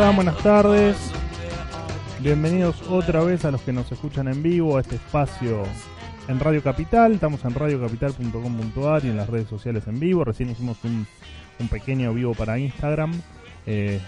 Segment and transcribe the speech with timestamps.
[0.00, 0.96] Buenas tardes.
[2.20, 5.62] Bienvenidos otra vez a los que nos escuchan en vivo a este espacio
[6.26, 7.12] en Radio Capital.
[7.12, 10.24] Estamos en radiocapital.com.ar y en las redes sociales en vivo.
[10.24, 11.06] Recién hicimos un,
[11.58, 13.12] un pequeño vivo para Instagram.
[13.66, 14.00] Eh,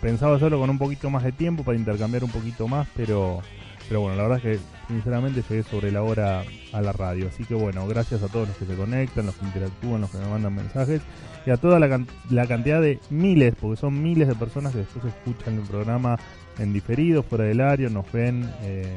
[0.00, 3.42] pensaba hacerlo con un poquito más de tiempo para intercambiar un poquito más, pero,
[3.88, 7.28] pero bueno, la verdad es que sinceramente llegué sobre la hora a la radio.
[7.28, 10.18] Así que bueno, gracias a todos los que se conectan, los que interactúan, los que
[10.18, 11.02] me mandan mensajes
[11.46, 15.04] y a toda la, la cantidad de miles, porque son miles de personas que después
[15.04, 16.18] escuchan el programa
[16.58, 18.96] en diferido, fuera del área, nos ven, eh,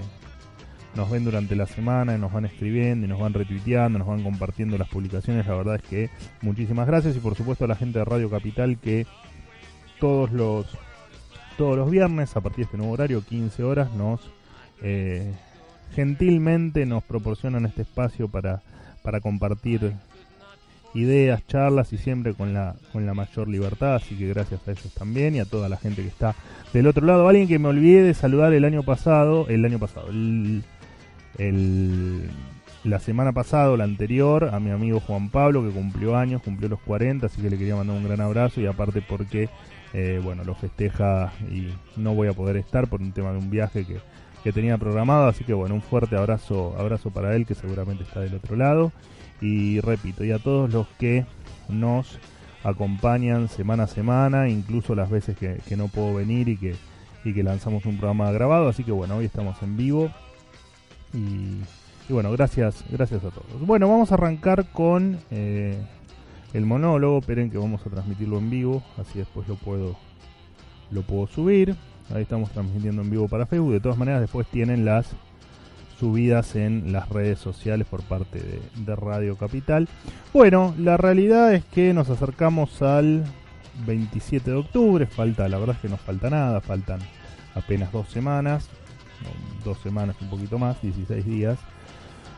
[0.95, 4.23] nos ven durante la semana, y nos van escribiendo y nos van retuiteando, nos van
[4.23, 5.45] compartiendo las publicaciones.
[5.47, 6.09] La verdad es que
[6.41, 9.05] muchísimas gracias y por supuesto a la gente de Radio Capital que
[9.99, 10.77] todos los
[11.57, 14.21] todos los viernes a partir de este nuevo horario, 15 horas, nos
[14.81, 15.33] eh,
[15.93, 18.61] gentilmente nos proporcionan este espacio para,
[19.01, 19.93] para compartir
[20.93, 24.93] ideas, charlas y siempre con la, con la mayor libertad, así que gracias a ellos
[24.93, 26.35] también y a toda la gente que está
[26.73, 27.27] del otro lado.
[27.27, 30.63] Alguien que me olvidé de saludar el año pasado, el año pasado, el,
[32.83, 36.79] la semana pasada, la anterior, a mi amigo Juan Pablo que cumplió años, cumplió los
[36.81, 39.49] 40, así que le quería mandar un gran abrazo y aparte porque,
[39.93, 43.49] eh, bueno, lo festeja y no voy a poder estar por un tema de un
[43.49, 43.97] viaje que,
[44.43, 48.21] que tenía programado, así que bueno, un fuerte abrazo, abrazo para él que seguramente está
[48.21, 48.91] del otro lado.
[49.41, 51.25] Y repito, y a todos los que
[51.69, 52.19] nos
[52.63, 56.75] acompañan semana a semana, incluso las veces que, no puedo venir y que,
[57.23, 58.67] y que lanzamos un programa grabado.
[58.67, 60.09] Así que bueno, hoy estamos en vivo.
[61.13, 61.61] Y,
[62.11, 63.65] bueno, gracias, gracias a todos.
[63.65, 65.77] Bueno, vamos a arrancar con eh,
[66.53, 67.19] el monólogo.
[67.19, 69.95] Esperen que vamos a transmitirlo en vivo, así después lo puedo,
[70.91, 71.75] lo puedo subir.
[72.13, 73.73] Ahí estamos transmitiendo en vivo para Facebook.
[73.73, 75.07] De todas maneras, después tienen las
[75.99, 79.87] subidas en las redes sociales por parte de, Radio Capital.
[80.33, 83.25] Bueno, la realidad es que nos acercamos al
[83.85, 86.99] 27 de octubre, falta, la verdad es que no falta nada, faltan
[87.55, 88.69] apenas dos semanas,
[89.63, 91.57] dos semanas un poquito más, 16 días,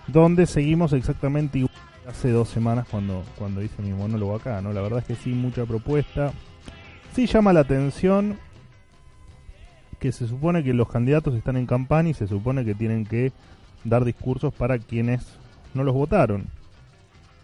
[0.07, 1.73] donde seguimos exactamente igual
[2.07, 4.73] hace dos semanas cuando, cuando hice mi monólogo acá, ¿no?
[4.73, 6.33] La verdad es que sí, mucha propuesta.
[7.13, 8.37] Sí llama la atención
[9.99, 13.31] que se supone que los candidatos están en campaña y se supone que tienen que
[13.83, 15.25] dar discursos para quienes
[15.73, 16.45] no los votaron.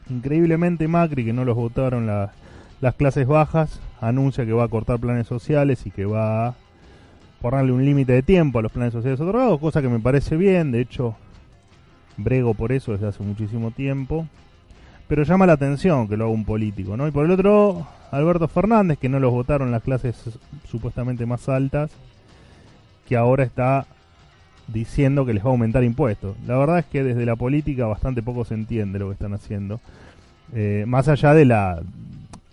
[0.10, 5.28] Increíblemente Macri, que no los votaron las clases bajas, anuncia que va a cortar planes
[5.28, 6.56] sociales y que va a
[7.42, 10.72] ponerle un límite de tiempo a los planes sociales otorgados, cosa que me parece bien,
[10.72, 11.16] de hecho
[12.18, 14.28] brego por eso desde hace muchísimo tiempo.
[15.08, 17.08] Pero llama la atención que lo haga un político, ¿no?
[17.08, 20.16] Y por el otro, Alberto Fernández, que no los votaron las clases
[20.68, 21.92] supuestamente más altas,
[23.08, 23.86] que ahora está
[24.68, 26.36] diciendo que les va a aumentar impuestos.
[26.48, 29.80] La verdad es que desde la política bastante poco se entiende lo que están haciendo,
[30.54, 31.82] eh, más allá de la,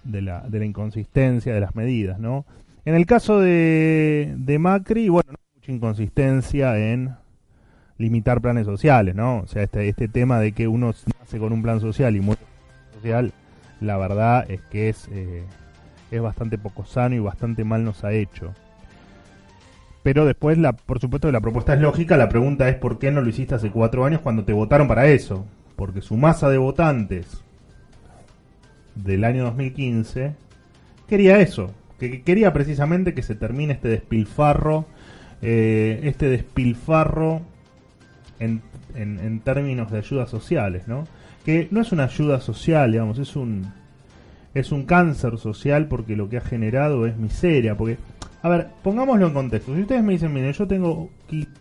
[0.04, 2.44] de la, de la inconsistencia de las medidas, ¿no?
[2.84, 7.14] En el caso de, de Macri, bueno, no hay mucha inconsistencia en
[7.98, 9.38] limitar planes sociales, ¿no?
[9.38, 12.42] O sea, este, este tema de que uno nace con un plan social y muere
[12.94, 13.32] social,
[13.80, 15.44] la verdad es que es, eh,
[16.10, 18.52] es bastante poco sano y bastante mal nos ha hecho.
[20.02, 22.16] Pero después, la, por supuesto, la propuesta es lógica.
[22.16, 25.06] La pregunta es por qué no lo hiciste hace cuatro años cuando te votaron para
[25.06, 25.46] eso.
[25.76, 27.42] Porque su masa de votantes
[28.94, 30.34] del año 2015
[31.08, 31.72] quería eso.
[31.98, 34.86] Que, quería precisamente que se termine este despilfarro.
[35.40, 37.42] Eh, este despilfarro
[38.38, 38.62] en,
[38.94, 41.06] en, en, términos de ayudas sociales, ¿no?
[41.44, 43.72] Que no es una ayuda social, digamos, es un
[44.54, 47.98] es un cáncer social porque lo que ha generado es miseria, porque
[48.42, 49.74] a ver, pongámoslo en contexto.
[49.74, 51.10] Si ustedes me dicen, miren, yo tengo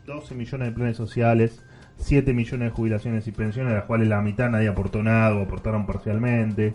[0.08, 1.64] 12 millones de planes sociales,
[1.98, 5.44] 7 millones de jubilaciones y pensiones, de las cuales la mitad nadie aportó nada o
[5.44, 6.74] aportaron parcialmente.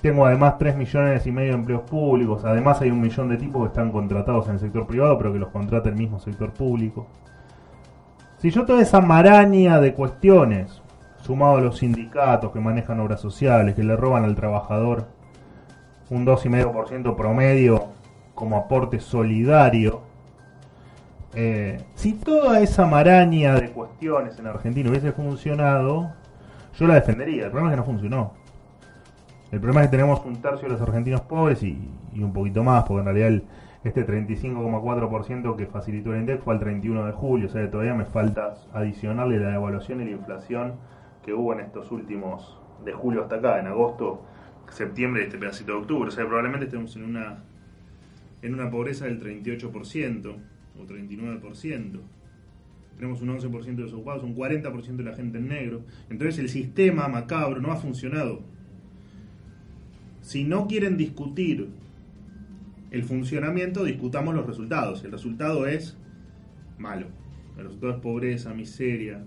[0.00, 2.44] Tengo además 3 millones y medio de empleos públicos.
[2.46, 5.38] Además hay un millón de tipos que están contratados en el sector privado, pero que
[5.38, 7.06] los contrata el mismo sector público.
[8.38, 10.80] Si yo toda esa maraña de cuestiones,
[11.20, 15.08] sumado a los sindicatos que manejan obras sociales, que le roban al trabajador
[16.08, 17.95] un 2,5% promedio
[18.36, 20.02] como aporte solidario,
[21.34, 26.12] eh, si toda esa maraña de cuestiones en Argentina hubiese funcionado,
[26.78, 27.46] yo la defendería.
[27.46, 28.32] El problema es que no funcionó.
[29.50, 32.84] El problema es que tenemos un tercio de los argentinos pobres y, un poquito más,
[32.84, 33.42] porque en realidad
[33.84, 38.04] este 35,4% que facilitó el INDEX fue el 31 de julio, o sea todavía me
[38.04, 40.74] falta adicionarle la devaluación y la inflación
[41.24, 44.22] que hubo en estos últimos, de julio hasta acá, en agosto,
[44.70, 46.08] septiembre y este pedacito de octubre.
[46.08, 47.38] O sea, probablemente estemos en una
[48.42, 50.36] en una pobreza del 38%
[50.78, 52.00] o 39%.
[52.96, 55.82] Tenemos un 11% de desocupados, un 40% de la gente en negro.
[56.08, 58.42] Entonces el sistema macabro no ha funcionado.
[60.22, 61.68] Si no quieren discutir
[62.90, 65.04] el funcionamiento discutamos los resultados.
[65.04, 65.96] El resultado es
[66.78, 67.08] malo.
[67.58, 69.24] El resultado es pobreza, miseria.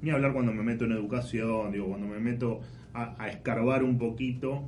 [0.00, 2.60] Ni hablar cuando me meto en educación, digo, cuando me meto
[2.94, 4.62] a, a escarbar un poquito.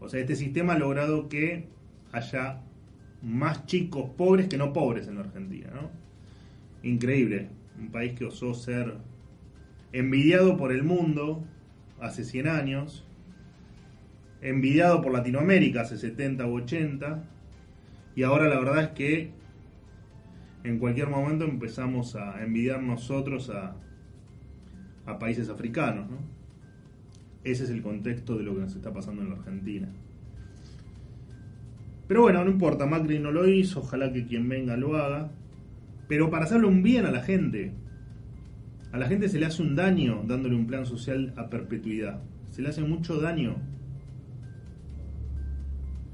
[0.00, 1.68] O sea, este sistema ha logrado que
[2.12, 2.60] haya
[3.22, 5.90] más chicos pobres que no pobres en la Argentina, ¿no?
[6.82, 7.48] Increíble.
[7.78, 8.96] Un país que osó ser
[9.92, 11.44] envidiado por el mundo
[12.00, 13.06] hace 100 años,
[14.40, 17.24] envidiado por Latinoamérica hace 70 u 80,
[18.16, 19.30] y ahora la verdad es que
[20.64, 23.76] en cualquier momento empezamos a envidiar nosotros a,
[25.06, 26.10] a países africanos.
[26.10, 26.18] ¿no?
[27.44, 29.88] Ese es el contexto de lo que nos está pasando en la Argentina.
[32.10, 35.30] Pero bueno, no importa, Macri no lo hizo, ojalá que quien venga lo haga.
[36.08, 37.72] Pero para hacerle un bien a la gente,
[38.90, 42.20] a la gente se le hace un daño dándole un plan social a perpetuidad.
[42.50, 43.58] Se le hace mucho daño.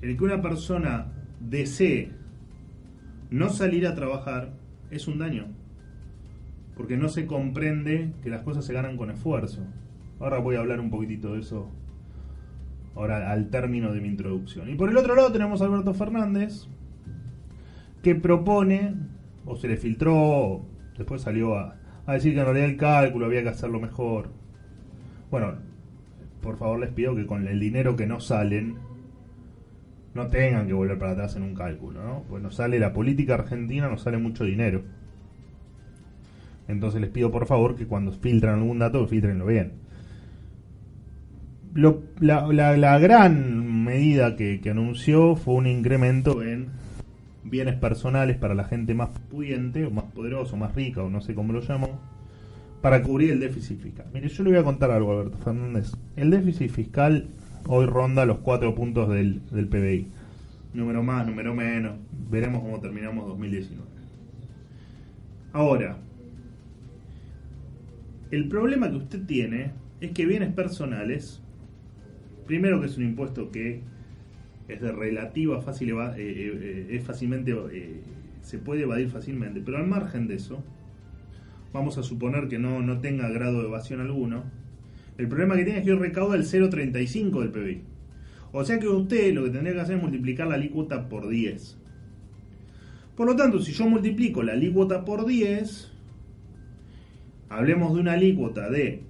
[0.02, 2.10] El que una persona desee
[3.31, 4.52] no salir a trabajar
[4.90, 5.46] es un daño.
[6.76, 9.62] Porque no se comprende que las cosas se ganan con esfuerzo.
[10.20, 11.70] Ahora voy a hablar un poquitito de eso
[12.96, 14.70] ahora al término de mi introducción.
[14.70, 16.66] Y por el otro lado tenemos a Alberto Fernández,
[18.02, 18.94] que propone,
[19.44, 20.64] o se le filtró,
[20.96, 21.76] después salió a,
[22.06, 24.31] a decir que en realidad el cálculo había que hacerlo mejor.
[25.31, 25.54] Bueno,
[26.40, 28.76] por favor les pido que con el dinero que no salen,
[30.14, 32.22] no tengan que volver para atrás en un cálculo, ¿no?
[32.28, 34.82] Pues nos sale la política argentina, nos sale mucho dinero.
[36.69, 39.85] Entonces les pido por favor que cuando filtran algún dato, filtrenlo bien.
[41.76, 46.69] La, gran medida que, anunció fue un incremento en
[47.44, 51.20] bienes personales para la gente más pudiente, o más poderosa, o más rica, o no
[51.20, 52.00] sé cómo lo llamo,
[52.81, 54.06] para cubrir el déficit fiscal.
[54.14, 55.93] Mire, yo le voy a contar algo, Alberto Fernández.
[56.17, 57.28] El déficit fiscal
[57.67, 60.06] hoy ronda los cuatro puntos del, del PBI.
[60.72, 61.96] Número más, número menos.
[62.31, 63.87] Veremos cómo terminamos 2019.
[65.52, 65.99] Ahora,
[68.31, 71.43] el problema que usted tiene es que bienes personales,
[72.46, 73.81] primero que es un impuesto que
[74.69, 77.54] es de relativa fácil, eh, eh, eh, es fácilmente,
[78.43, 80.62] se puede evadir fácilmente, pero al margen de eso,
[81.72, 84.44] vamos a suponer que no, no tenga grado de evasión alguno,
[85.19, 87.82] el problema que tiene es que hoy recauda el 0,35 del PBI.
[88.53, 91.79] O sea que usted lo que tendría que hacer es multiplicar la alícuota por 10.
[93.17, 95.91] Por lo tanto, si yo multiplico la alícuota por 10,
[97.48, 99.03] hablemos de una alícuota de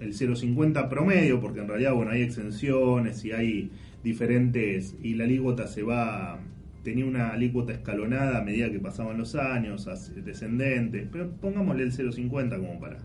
[0.00, 3.70] el 0,50 promedio, porque en realidad bueno, hay exenciones y hay
[4.02, 6.40] diferentes y la alícuota se va
[6.82, 9.86] tenía una alícuota escalonada a medida que pasaban los años,
[10.24, 12.98] descendente, pero pongámosle el 0,50 como para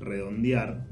[0.00, 0.86] redondear.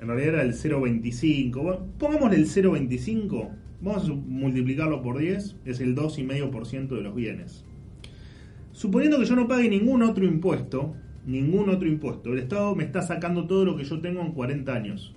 [0.00, 1.78] En realidad era el 0,25.
[1.98, 3.50] pongámosle el 0,25.
[3.82, 5.56] Vamos a multiplicarlo por 10.
[5.64, 7.64] Es el 2,5% de los bienes.
[8.72, 10.94] Suponiendo que yo no pague ningún otro impuesto,
[11.26, 14.72] ningún otro impuesto, el Estado me está sacando todo lo que yo tengo en 40
[14.72, 15.14] años.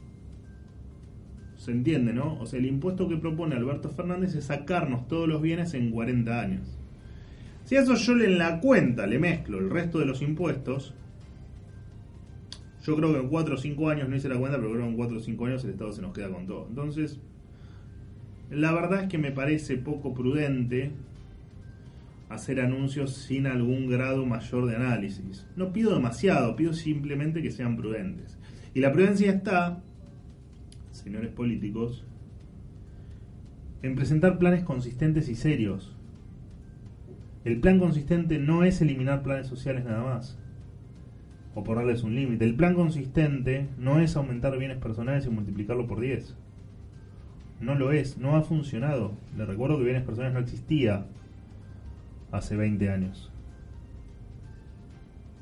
[1.58, 2.38] ¿Se entiende, no?
[2.40, 6.40] O sea, el impuesto que propone Alberto Fernández es sacarnos todos los bienes en 40
[6.40, 6.78] años.
[7.64, 10.94] Si a eso yo en la cuenta le mezclo el resto de los impuestos,
[12.84, 14.90] yo creo que en 4 o 5 años, no hice la cuenta, pero creo que
[14.90, 16.66] en 4 o 5 años el Estado se nos queda con todo.
[16.68, 17.20] Entonces,
[18.52, 20.92] la verdad es que me parece poco prudente
[22.34, 25.48] hacer anuncios sin algún grado mayor de análisis.
[25.56, 28.38] No pido demasiado, pido simplemente que sean prudentes.
[28.74, 29.82] Y la prudencia está
[30.94, 32.06] señores políticos,
[33.82, 35.96] en presentar planes consistentes y serios.
[37.44, 40.40] El plan consistente no es eliminar planes sociales nada más,
[41.56, 42.46] o ponerles un límite.
[42.46, 46.38] El plan consistente no es aumentar bienes personales y multiplicarlo por 10.
[47.60, 49.14] No lo es, no ha funcionado.
[49.38, 51.08] Le recuerdo que bienes personales no existía
[52.34, 53.32] hace 20 años.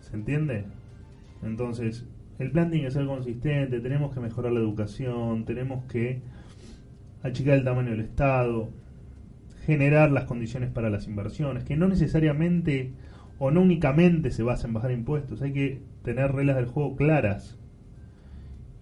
[0.02, 0.66] ¿Se entiende?
[1.42, 2.06] Entonces,
[2.38, 6.22] el plan tiene que ser consistente, tenemos que mejorar la educación, tenemos que
[7.24, 8.70] achicar el tamaño del Estado,
[9.66, 12.94] generar las condiciones para las inversiones, que no necesariamente
[13.40, 17.58] o no únicamente se basa en bajar impuestos, hay que tener reglas del juego claras.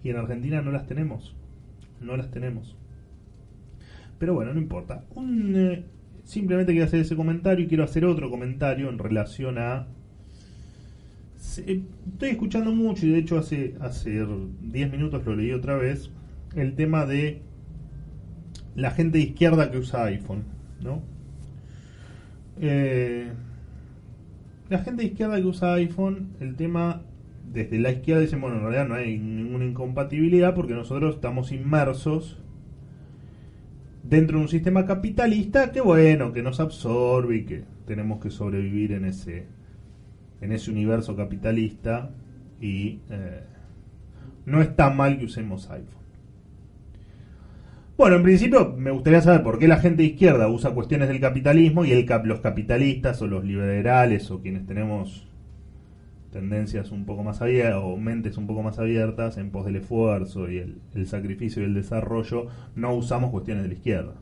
[0.02, 1.36] Y en Argentina no las tenemos,
[2.00, 2.76] no las tenemos.
[4.18, 5.04] Pero bueno, no importa.
[5.16, 5.84] Eh,
[6.30, 9.88] simplemente quiero hacer ese comentario y quiero hacer otro comentario en relación a
[11.36, 14.24] estoy escuchando mucho y de hecho hace hace
[14.60, 16.12] 10 minutos lo leí otra vez
[16.54, 17.42] el tema de
[18.76, 20.44] la gente de izquierda que usa iPhone,
[20.80, 21.02] ¿no?
[22.60, 23.32] Eh,
[24.68, 27.02] la gente de izquierda que usa iPhone, el tema
[27.52, 32.38] desde la izquierda dicen, bueno, en realidad no hay ninguna incompatibilidad porque nosotros estamos inmersos
[34.10, 38.92] dentro de un sistema capitalista que bueno, que nos absorbe y que tenemos que sobrevivir
[38.92, 39.46] en ese
[40.40, 42.10] en ese universo capitalista
[42.60, 43.44] y eh,
[44.46, 46.00] no está mal que usemos iPhone.
[47.96, 51.20] Bueno, en principio me gustaría saber por qué la gente de izquierda usa cuestiones del
[51.20, 55.29] capitalismo y los capitalistas o los liberales o quienes tenemos
[56.30, 60.50] tendencias un poco más abiertas o mentes un poco más abiertas en pos del esfuerzo
[60.50, 64.14] y el, sacrificio y el desarrollo, no usamos cuestiones de la izquierda.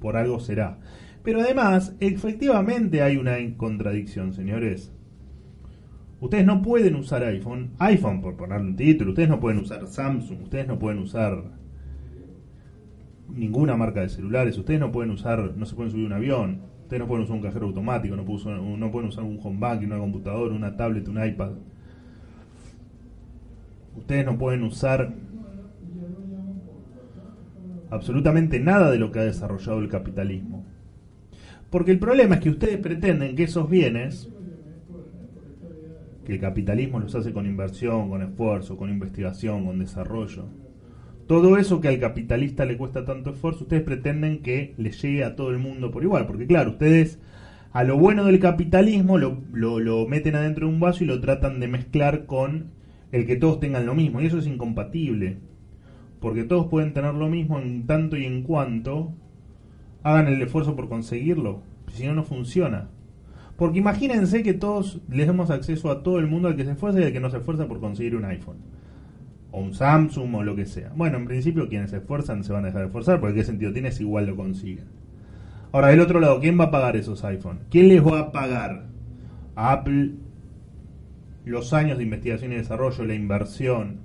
[0.00, 0.78] Por algo será.
[1.22, 4.92] Pero además, efectivamente hay una contradicción, señores.
[6.20, 10.42] Ustedes no pueden usar iPhone, iPhone por ponerle un título, ustedes no pueden usar Samsung,
[10.42, 11.42] ustedes no pueden usar
[13.34, 14.56] ninguna marca de celulares.
[14.58, 16.71] Ustedes no pueden usar, no se pueden subir un avión.
[16.82, 20.54] Ustedes no pueden usar un cajero automático, no, pueden usar un home bank, una computadora,
[20.54, 21.52] una tablet, un iPad.
[23.96, 25.14] Ustedes no pueden usar
[27.90, 30.64] absolutamente nada de lo que ha desarrollado el capitalismo.
[31.70, 34.30] Porque el problema es que ustedes pretenden que esos bienes,
[36.24, 40.46] que el capitalismo los hace con inversión, con esfuerzo, con investigación, con desarrollo,
[41.26, 45.36] todo eso que al capitalista le cuesta tanto esfuerzo, ustedes pretenden que le llegue a
[45.36, 47.18] todo el mundo por igual, porque claro, ustedes
[47.72, 51.60] a lo bueno del capitalismo lo, lo, meten adentro de un vaso y lo tratan
[51.60, 52.72] de mezclar con
[53.12, 55.38] el que todos tengan lo mismo, y eso es incompatible,
[56.20, 59.12] porque todos pueden tener lo mismo en tanto y en cuanto
[60.02, 61.62] hagan el esfuerzo por conseguirlo,
[61.92, 62.88] si no, no funciona.
[63.56, 67.00] Porque imagínense que todos les demos acceso a todo el mundo al que se esfuerza
[67.00, 68.71] y al que no se esfuerza por conseguir un iPhone
[69.52, 70.90] o un Samsung o lo que sea.
[70.96, 73.72] Bueno, en principio quienes se esfuerzan se van a dejar de esforzar, porque qué sentido
[73.72, 74.86] tiene si igual lo consiguen.
[75.70, 77.60] Ahora, del otro lado, ¿quién va a pagar esos iPhone?
[77.70, 78.86] ¿Quién les va a pagar?
[79.54, 80.12] A Apple
[81.44, 84.00] los años de investigación y desarrollo, la inversión.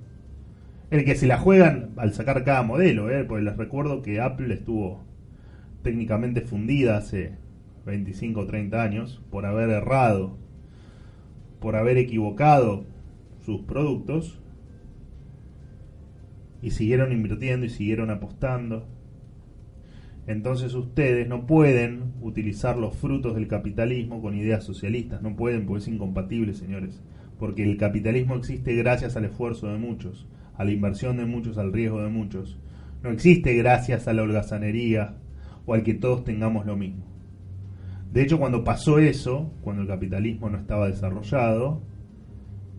[0.90, 3.24] El que se la juegan al sacar cada modelo, ¿eh?
[3.24, 5.04] porque les recuerdo que Apple estuvo
[5.82, 7.32] técnicamente fundida hace
[7.86, 10.36] 25 o 30 años por haber errado,
[11.60, 12.84] por haber equivocado
[13.44, 14.40] sus productos
[16.62, 18.86] y siguieron invirtiendo y siguieron apostando.
[20.26, 25.82] Entonces ustedes no pueden utilizar los frutos del capitalismo con ideas socialistas, no pueden porque
[25.82, 27.02] es incompatible, señores,
[27.38, 31.72] porque el capitalismo existe gracias al esfuerzo de muchos, a la inversión de muchos, al
[31.72, 32.58] riesgo de muchos.
[33.02, 35.16] No existe gracias a la holgazanería
[35.64, 37.04] o al que todos tengamos lo mismo.
[38.12, 41.82] De hecho, cuando pasó eso, cuando el capitalismo no estaba desarrollado,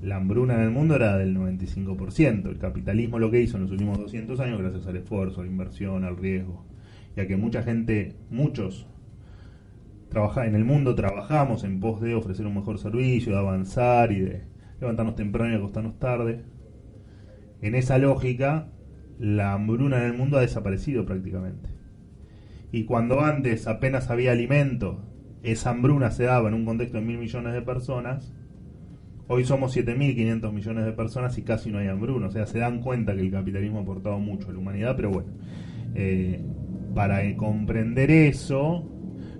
[0.02, 2.50] la hambruna en el mundo era del 95%.
[2.50, 5.50] El capitalismo lo que hizo en los últimos 200 años, gracias al esfuerzo, a la
[5.50, 6.66] inversión, al riesgo,
[7.16, 8.88] y a que mucha gente, muchos,
[10.10, 14.22] trabaja, en el mundo trabajamos en pos de ofrecer un mejor servicio, de avanzar y
[14.22, 14.44] de
[14.80, 16.44] levantarnos temprano y acostarnos tarde.
[17.62, 18.70] En esa lógica,
[19.20, 21.70] la hambruna en el mundo ha desaparecido prácticamente.
[22.72, 25.04] Y cuando antes apenas había alimento,
[25.44, 28.34] esa hambruna se daba en un contexto de mil millones de personas,
[29.32, 32.26] Hoy somos 7.500 millones de personas y casi no hay hambruna.
[32.26, 35.12] O sea, se dan cuenta que el capitalismo ha aportado mucho a la humanidad, pero
[35.12, 35.30] bueno,
[35.94, 36.44] eh,
[36.96, 38.90] para comprender eso,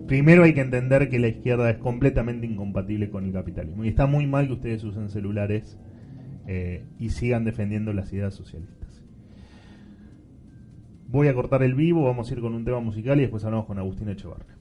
[0.06, 3.84] primero hay que entender que la izquierda es completamente incompatible con el capitalismo.
[3.84, 5.80] Y está muy mal que ustedes usen celulares
[6.46, 9.04] eh, y sigan defendiendo las ideas socialistas.
[11.08, 13.66] Voy a cortar el vivo, vamos a ir con un tema musical y después hablamos
[13.66, 14.59] con Agustín Echevarria.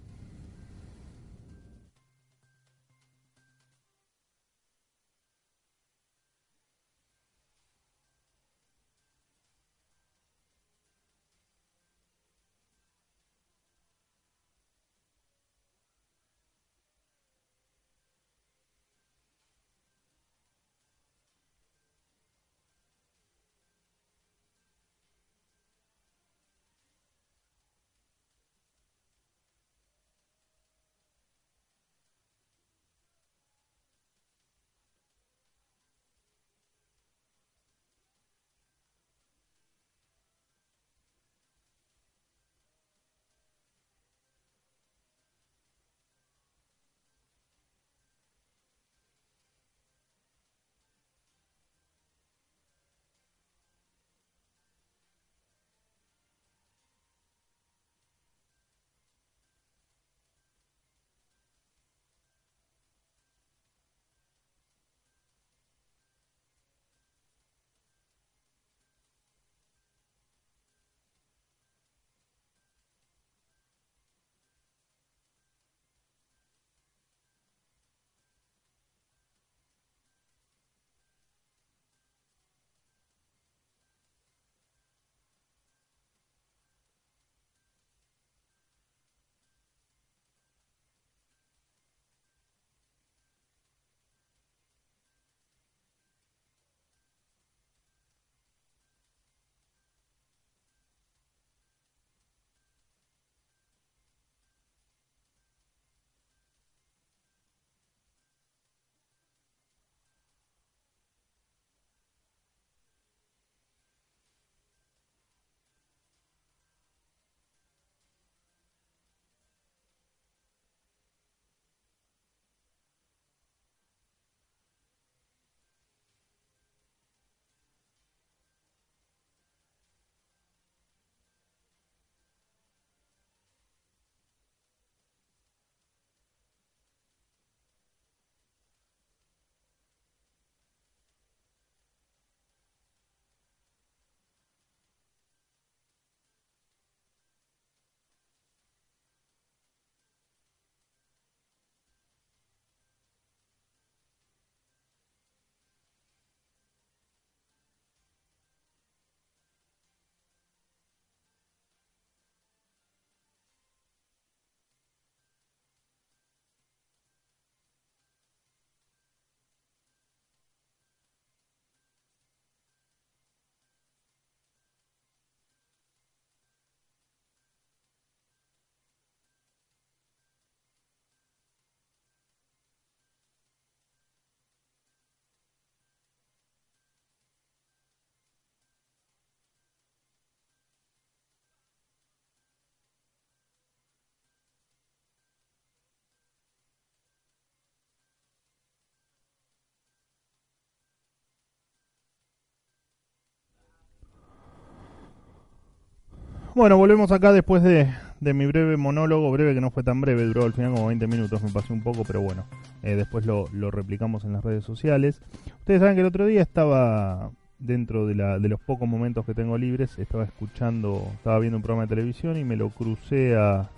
[206.54, 207.88] Bueno, volvemos acá después de,
[208.20, 211.42] mi breve monólogo, breve que no fue tan breve, duró al final como 20 minutos,
[211.42, 212.44] me pasé un poco, pero bueno,
[212.82, 215.20] eh, después lo, replicamos en las redes sociales.
[215.60, 219.34] Ustedes saben que el otro día estaba dentro de, la, de los pocos momentos que
[219.34, 223.68] tengo libres, estaba escuchando, estaba viendo un programa de televisión y me lo crucé a,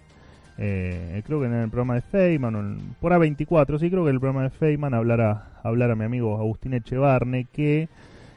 [0.63, 4.21] eh, creo que en el programa de Feynman, por A24, sí, creo que en el
[4.21, 7.89] programa de Feynman hablar hablar a mi amigo Agustín Echevarne, que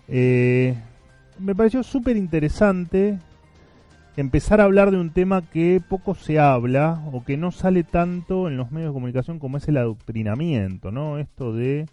[0.08, 0.76] eh,
[1.39, 3.19] me pareció súper interesante
[4.15, 8.47] empezar a hablar de un tema que poco se habla o que no sale tanto
[8.47, 11.17] en los medios de comunicación como es el adoctrinamiento, ¿no?
[11.17, 11.88] Esto de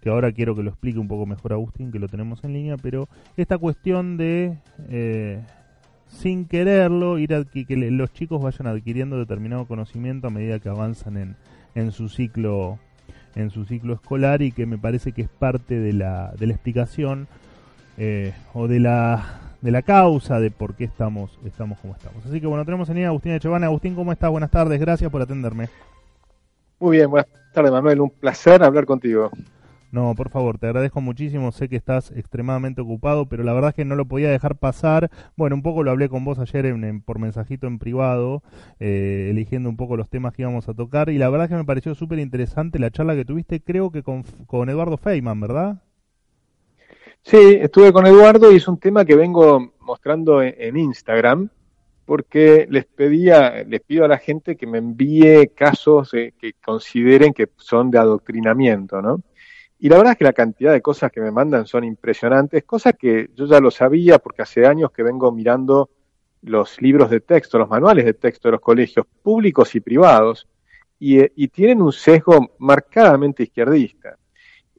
[0.00, 2.76] que ahora quiero que lo explique un poco mejor Agustín, que lo tenemos en línea,
[2.76, 4.56] pero esta cuestión de
[4.88, 5.40] eh,
[6.08, 11.16] sin quererlo, ir a, que, los chicos vayan adquiriendo determinado conocimiento a medida que avanzan
[11.16, 11.36] en,
[11.74, 12.78] en su ciclo
[13.34, 16.54] en su ciclo escolar y que me parece que es parte de la, de la
[16.54, 17.28] explicación
[17.98, 22.24] eh, o de la de la causa de por qué estamos estamos como estamos.
[22.26, 23.66] Así que bueno, tenemos en línea a Agustín Echevana.
[23.66, 24.30] Agustín, ¿cómo estás?
[24.30, 25.68] Buenas tardes, gracias por atenderme.
[26.78, 29.30] Muy bien, buenas tardes Manuel, un placer hablar contigo.
[29.92, 31.52] No, por favor, te agradezco muchísimo.
[31.52, 35.10] Sé que estás extremadamente ocupado, pero la verdad es que no lo podía dejar pasar.
[35.36, 38.42] Bueno, un poco lo hablé con vos ayer en, por mensajito en privado,
[38.78, 41.08] eh, eligiendo un poco los temas que íbamos a tocar.
[41.08, 44.02] Y la verdad es que me pareció súper interesante la charla que tuviste, creo que
[44.02, 45.78] con, con Eduardo Feynman, ¿verdad?
[47.28, 51.48] Sí, estuve con Eduardo y es un tema que vengo mostrando en, Instagram
[52.04, 57.48] porque les pedía, les pido a la gente que me envíe casos que consideren que
[57.56, 59.22] son de adoctrinamiento, ¿no?
[59.80, 62.94] Y la verdad es que la cantidad de cosas que me mandan son impresionantes, cosas
[62.96, 65.90] que yo ya lo sabía porque hace años que vengo mirando
[66.42, 70.46] los libros de texto, los manuales de texto de los colegios públicos y privados,
[71.00, 74.16] y, tienen un sesgo marcadamente izquierdista.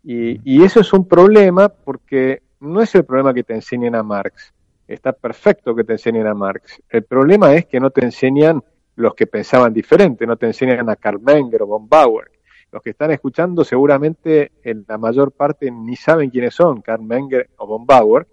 [0.03, 4.03] Y, y, eso es un problema porque no es el problema que te enseñen a
[4.03, 4.53] Marx.
[4.87, 6.81] Está perfecto que te enseñen a Marx.
[6.89, 8.63] El problema es que no te enseñan
[8.95, 12.31] los que pensaban diferente, no te enseñan a Karl Menger o von Bauer
[12.71, 17.49] los que están escuchando seguramente en la mayor parte ni saben quiénes son, Karl Menger
[17.57, 18.27] o von Bauer,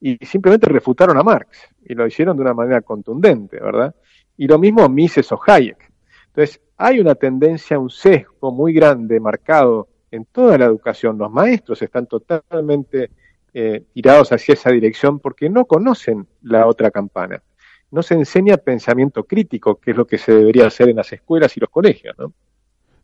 [0.00, 3.94] y simplemente refutaron a Marx, y lo hicieron de una manera contundente, ¿verdad?
[4.36, 5.92] Y lo mismo Mises o Hayek.
[6.28, 11.18] Entonces, hay una tendencia, un sesgo muy grande marcado en toda la educación.
[11.18, 13.10] Los maestros están totalmente
[13.52, 17.42] eh, tirados hacia esa dirección porque no conocen la otra campana.
[17.90, 21.56] No se enseña pensamiento crítico, que es lo que se debería hacer en las escuelas
[21.56, 22.32] y los colegios, ¿no?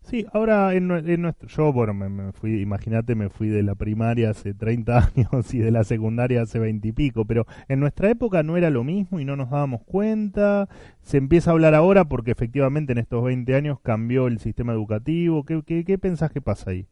[0.07, 4.55] Sí, ahora en, nuestro, yo, bueno, me, fui, imagínate, me fui de la primaria hace
[4.55, 8.57] 30 años y de la secundaria hace 20 y pico, pero en nuestra época no
[8.57, 10.69] era lo mismo y no nos dábamos cuenta.
[11.03, 15.45] Se empieza a hablar ahora porque efectivamente en estos 20 años cambió el sistema educativo.
[15.45, 16.87] ¿Qué, qué, qué pensás que pasa ahí?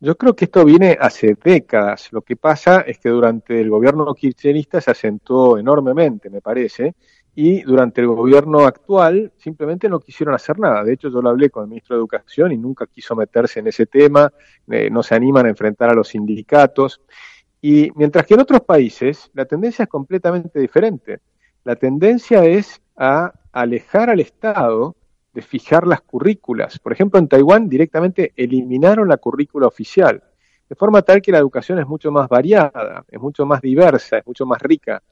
[0.00, 2.08] Yo creo que esto viene hace décadas.
[2.10, 6.96] Lo que pasa es que durante el gobierno kirchnerista se acentuó enormemente, me parece,
[7.34, 10.82] y durante el gobierno actual simplemente no quisieron hacer nada.
[10.82, 13.68] De hecho, yo lo hablé con el ministro de Educación y nunca quiso meterse en
[13.68, 14.32] ese tema,
[14.68, 17.00] eh, no se animan a enfrentar a los sindicatos.
[17.60, 21.20] Y mientras que en otros países la tendencia es completamente diferente.
[21.62, 24.96] La tendencia es a alejar al Estado
[25.32, 26.78] de fijar las currículas.
[26.78, 30.22] Por ejemplo, en Taiwán directamente eliminaron la currícula oficial,
[30.68, 34.26] de forma tal que la educación es mucho más variada, es mucho más diversa, es
[34.26, 35.02] mucho más rica.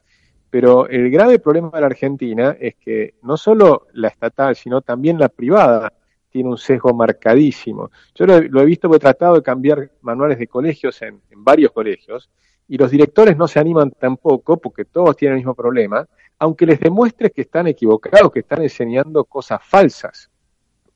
[0.51, 5.19] Pero el grave problema de la Argentina es que no solo la estatal, sino también
[5.19, 5.93] la privada
[6.31, 7.91] tiene un sesgo marcadísimo.
[8.15, 12.31] Yo lo, he visto he tratado de cambiar manuales de colegios en, varios colegios
[12.69, 16.07] y los directores no se animan tampoco porque todos tienen el mismo problema,
[16.41, 20.31] aunque les demuestres que están equivocados, que están enseñando cosas falsas.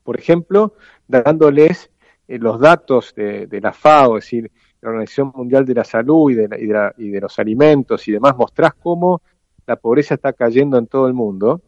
[0.03, 0.73] Por ejemplo,
[1.07, 1.91] dándoles
[2.27, 6.33] eh, los datos de, la FAO, es decir, la Organización Mundial de la Salud y
[6.33, 9.21] de, y de los alimentos y demás, mostrás cómo
[9.67, 11.61] la pobreza está cayendo en todo el mundo.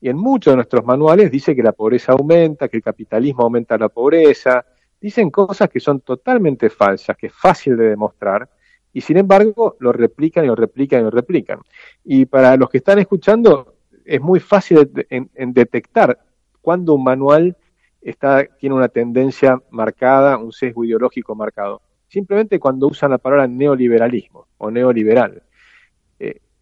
[0.00, 3.78] Y en muchos de nuestros manuales dice que la pobreza aumenta, que el capitalismo aumenta
[3.78, 4.64] la pobreza.
[5.00, 8.48] Dicen cosas que son totalmente falsas, que es fácil de demostrar,
[8.92, 11.60] y sin embargo lo replican y lo replican y lo replican.
[12.04, 13.74] Y para los que están escuchando,
[14.04, 16.18] es muy fácil en, detectar
[16.60, 17.56] cuando un manual
[18.00, 21.82] está, tiene una tendencia marcada, un sesgo ideológico marcado.
[22.08, 25.42] Simplemente cuando usan la palabra neoliberalismo o neoliberal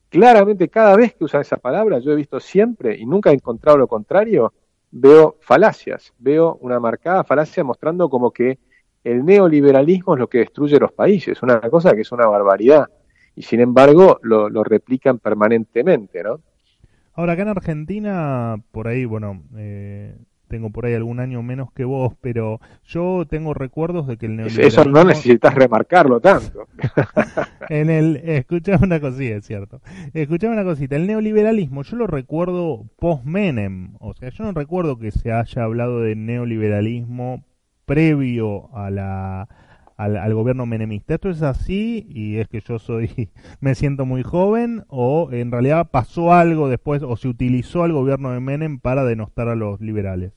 [0.08, 3.78] claramente cada vez que usan esa palabra, yo he visto siempre y nunca he encontrado
[3.78, 4.52] lo contrario,
[4.90, 8.58] veo falacias, veo una marcada falacia mostrando como que
[9.10, 12.88] el neoliberalismo es lo que destruye los países, una cosa que es una barbaridad,
[13.34, 16.40] y sin embargo lo, replican permanentemente, ¿no?
[17.14, 20.14] Ahora, acá en Argentina, por ahí, bueno, eh,
[20.46, 24.36] tengo por ahí algún año menos que vos, pero yo tengo recuerdos de que el
[24.36, 24.82] neoliberalismo...
[24.82, 26.68] Eso no necesitas remarcarlo tanto.
[27.68, 29.80] en el, escuchame una cosita, es cierto.
[30.12, 35.10] Escuchame una cosita, el neoliberalismo yo lo recuerdo post-Menem, o sea, yo no recuerdo que
[35.10, 37.42] se haya hablado de neoliberalismo
[37.88, 39.48] previo a la
[39.98, 41.14] al, gobierno menemista.
[41.14, 45.88] ¿Esto es así y es que yo soy, me siento muy joven o en realidad
[45.90, 50.32] pasó algo después o se utilizó al gobierno de Menem para denostar a los liberales?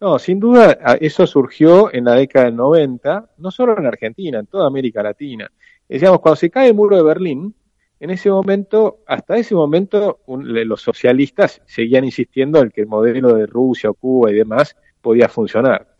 [0.00, 4.46] No, sin duda eso surgió en la década del 90, no solo en Argentina, en
[4.46, 5.50] toda América Latina.
[5.88, 7.54] Decíamos, cuando se cae el muro de Berlín,
[8.00, 13.46] en ese momento, hasta ese momento, los socialistas seguían insistiendo en que el modelo de
[13.46, 15.91] Rusia o Cuba y demás podía funcionar.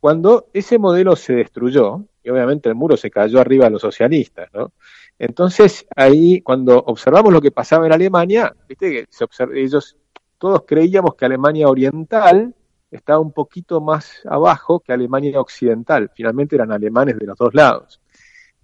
[0.00, 4.48] Cuando ese modelo se destruyó, y obviamente el muro se cayó arriba de los socialistas,
[4.52, 4.72] ¿no?
[5.18, 9.96] Entonces, ahí, cuando observamos lo que pasaba en Alemania, viste que se ellos,
[10.38, 12.54] todos creíamos que Alemania Oriental
[12.90, 16.10] estaba un poquito más abajo que Alemania Occidental.
[16.14, 18.00] Finalmente eran alemanes de los dos lados.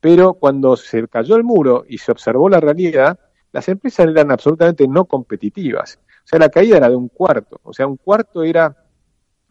[0.00, 3.18] Pero cuando se cayó el muro y se observó la realidad,
[3.52, 6.00] las empresas eran absolutamente no competitivas.
[6.24, 7.60] O sea, la caída era de un cuarto.
[7.62, 8.74] O sea, un cuarto era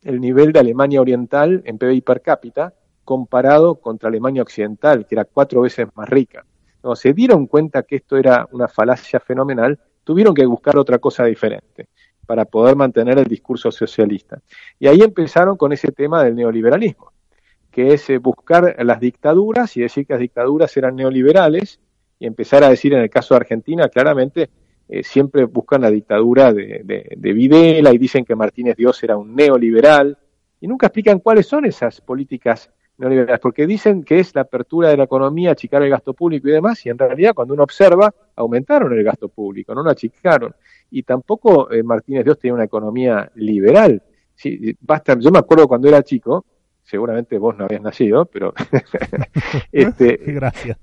[0.06, 5.26] el nivel de Alemania Oriental en PBI per cápita comparado contra Alemania Occidental, que era
[5.26, 6.46] cuatro veces más rica.
[6.80, 11.26] Cuando se dieron cuenta que esto era una falacia fenomenal, tuvieron que buscar otra cosa
[11.26, 11.90] diferente
[12.26, 14.40] para poder mantener el discurso socialista.
[14.80, 17.12] Y ahí empezaron con ese tema del neoliberalismo,
[17.72, 21.80] que es eh, buscar las dictaduras y decir que las dictaduras eran neoliberales
[22.20, 24.50] y empezar a decir en el caso de Argentina claramente
[24.88, 29.36] eh, siempre buscan la dictadura de, de, Videla y dicen que Martínez Dios era un
[29.36, 30.18] neoliberal
[30.62, 34.98] y nunca explican cuáles son esas políticas neoliberales, porque dicen que es la apertura de
[34.98, 38.94] la economía, achicar el gasto público y demás, y en realidad cuando uno observa, aumentaron
[38.94, 40.56] el gasto público, no lo achicaron.
[40.92, 44.02] Y tampoco eh, Martínez Dios tenía una economía liberal.
[44.36, 46.46] Sí, basta, yo me acuerdo cuando era chico,
[46.84, 48.54] seguramente vos no habías nacido, pero
[49.72, 50.78] este, Gracias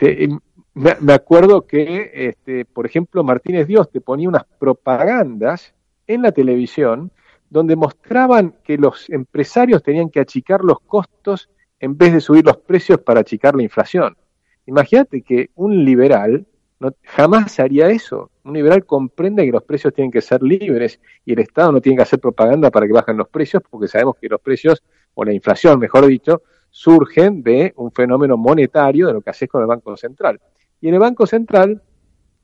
[0.75, 5.75] me, acuerdo que, este, por ejemplo, Martínez Dios te ponía unas propagandas
[6.07, 7.11] en la televisión
[7.51, 12.57] donde mostraban que los empresarios tenían que achicar los costos en vez de subir los
[12.57, 14.17] precios para achicar la inflación.
[14.65, 16.47] Imagínate que un liberal
[16.81, 18.31] no, jamás haría eso.
[18.45, 21.97] Un liberal comprende que los precios tienen que ser libres y el Estado no tiene
[21.97, 24.83] que hacer propaganda para que bajen los precios porque sabemos que los precios,
[25.15, 29.61] o la inflación, mejor dicho, surgen de un fenómeno monetario de lo que haces con
[29.61, 30.41] el Banco Central.
[30.83, 31.81] Y en el Banco Central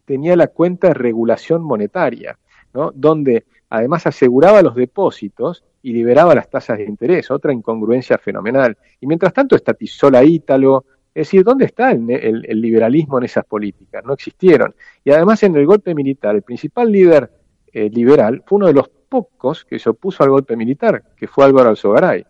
[0.07, 2.39] tenía la cuenta de regulación monetaria,
[2.73, 2.93] ¿no?
[2.95, 8.79] donde además aseguraba los depósitos y liberaba las tasas de interés, otra incongruencia fenomenal.
[9.01, 14.05] Y mientras tanto estatizó la Ítalo, es decir, ¿dónde está el, liberalismo en esas políticas?
[14.05, 14.75] No existieron.
[15.05, 17.31] Y además en el golpe militar, el principal líder
[17.73, 21.45] eh, liberal fue uno de los pocos que se opuso al golpe militar, que fue
[21.45, 22.25] Álvaro Alzogaray.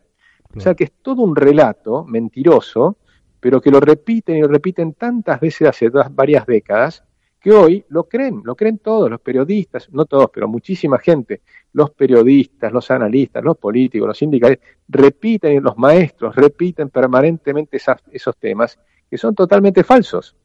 [0.57, 2.97] O sea que es todo un relato mentiroso
[3.41, 7.05] pero que lo repiten y lo repiten tantas veces hace varias décadas
[7.41, 11.91] que hoy lo creen, lo creen todos, los periodistas, no todos, pero muchísima gente, los
[11.91, 17.79] periodistas, los analistas, los políticos, los sindicales, repiten, los maestros repiten permanentemente
[18.11, 20.37] esos temas que son totalmente falsos.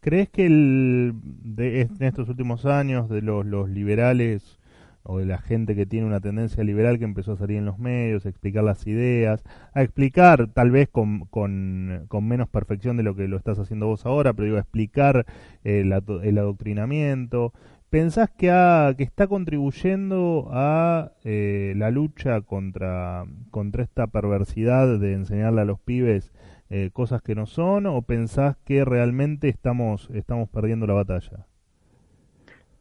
[0.00, 4.59] ¿Crees que el, de, en estos últimos años de los liberales
[5.02, 7.78] o de la gente que tiene una tendencia liberal que empezó a salir en los
[7.78, 9.42] medios, a explicar las ideas,
[9.74, 14.06] a explicar tal vez con, con, menos perfección de lo que lo estás haciendo vos
[14.06, 15.26] ahora, pero digo, a explicar
[15.64, 17.52] eh, el adoctrinamiento.
[17.90, 25.14] ¿Pensás que, ha, que está contribuyendo a eh, la lucha contra, contra esta perversidad de
[25.14, 26.32] enseñarle a los pibes
[26.68, 31.48] eh, cosas que no son o pensás que realmente estamos, estamos perdiendo la batalla?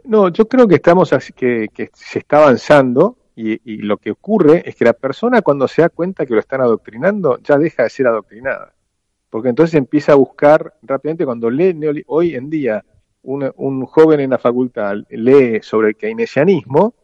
[0.05, 4.75] No, yo creo que estamos así, que, se está avanzando y, lo que ocurre es
[4.75, 8.07] que la persona cuando se da cuenta que lo están adoctrinando ya deja de ser
[8.07, 8.73] adoctrinada.
[9.29, 12.83] Porque entonces empieza a buscar rápidamente cuando lee hoy en día
[13.21, 16.95] un, joven en la facultad lee sobre el keynesianismo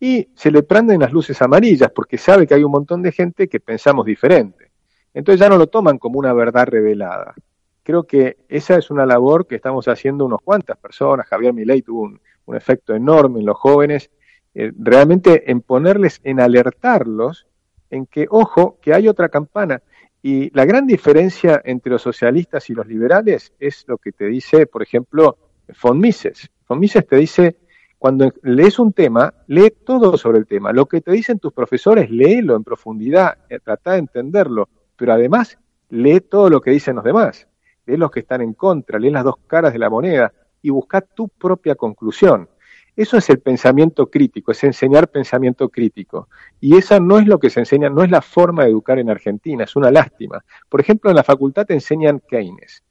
[0.00, 3.48] y se le prenden las luces amarillas porque sabe que hay un montón de gente
[3.48, 4.70] que pensamos diferente.
[5.12, 7.34] Entonces ya no lo toman como una verdad revelada.
[7.82, 11.26] Creo que esa es una labor que estamos haciendo unos cuantas personas.
[11.26, 14.10] Javier Milei tuvo un, un efecto enorme en los jóvenes,
[14.54, 17.46] eh, realmente en ponerles, en alertarlos,
[17.90, 19.82] en que, ojo, que hay otra campana.
[20.22, 24.66] Y la gran diferencia entre los socialistas y los liberales es lo que te dice,
[24.66, 25.36] por ejemplo,
[25.82, 26.50] von Mises.
[26.68, 27.56] Von Mises te dice,
[27.98, 30.72] cuando lees un tema, lee todo sobre el tema.
[30.72, 35.58] Lo que te dicen tus profesores, léelo en profundidad, eh, trata de entenderlo, pero además
[35.90, 37.48] lee todo lo que dicen los demás.
[37.86, 40.32] Lee los que están en contra, lee las dos caras de la moneda
[40.64, 42.48] y busca tu propia conclusión.
[42.96, 46.28] Eso es el pensamiento crítico, es enseñar pensamiento crítico.
[46.58, 49.10] Y esa no es lo que se enseña, no es la forma de educar en
[49.10, 50.42] Argentina, es una lástima.
[50.70, 52.82] Por ejemplo, en la facultad te enseñan Keynes.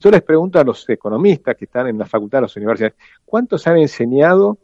[0.00, 3.64] Yo les pregunto a los economistas que están en la facultad de las universidades, ¿cuántos
[3.68, 4.58] han enseñado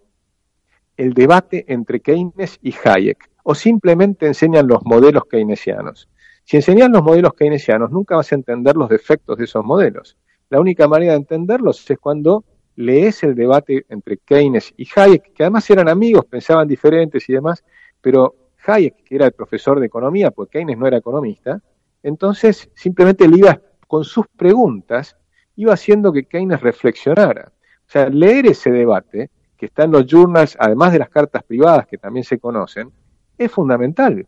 [0.96, 3.30] el debate entre Keynes y Hayek?
[3.44, 6.08] ¿O simplemente enseñan los modelos keynesianos?
[6.42, 10.16] Si enseñan los modelos keynesianos, nunca vas a entender los defectos de esos modelos.
[10.52, 12.44] La única manera de entenderlos es cuando
[12.76, 17.64] lees el debate entre Keynes y Hayek, que además eran amigos, pensaban diferentes y demás,
[18.02, 18.34] pero
[18.66, 21.58] Hayek, que era el profesor de economía, porque Keynes no era economista,
[22.02, 25.16] entonces simplemente le iba con sus preguntas,
[25.56, 27.50] iba haciendo que Keynes reflexionara.
[27.86, 31.86] O sea, leer ese debate, que está en los journals, además de las cartas privadas
[31.86, 32.92] que también se conocen,
[33.38, 34.26] es fundamental.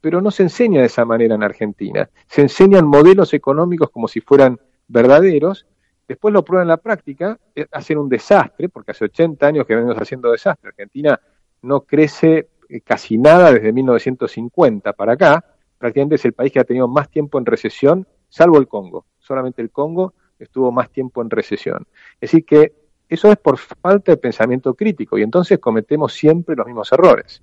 [0.00, 2.08] Pero no se enseña de esa manera en Argentina.
[2.28, 5.66] Se enseñan modelos económicos como si fueran verdaderos
[6.06, 9.74] después lo prueban en la práctica, eh, hacen un desastre, porque hace 80 años que
[9.74, 10.68] venimos haciendo desastre.
[10.68, 11.20] Argentina
[11.62, 15.44] no crece eh, casi nada desde 1950 para acá,
[15.78, 19.06] prácticamente es el país que ha tenido más tiempo en recesión, salvo el Congo.
[19.18, 21.86] Solamente el Congo estuvo más tiempo en recesión.
[22.20, 22.72] Es decir, que
[23.08, 27.42] eso es por falta de pensamiento crítico y entonces cometemos siempre los mismos errores.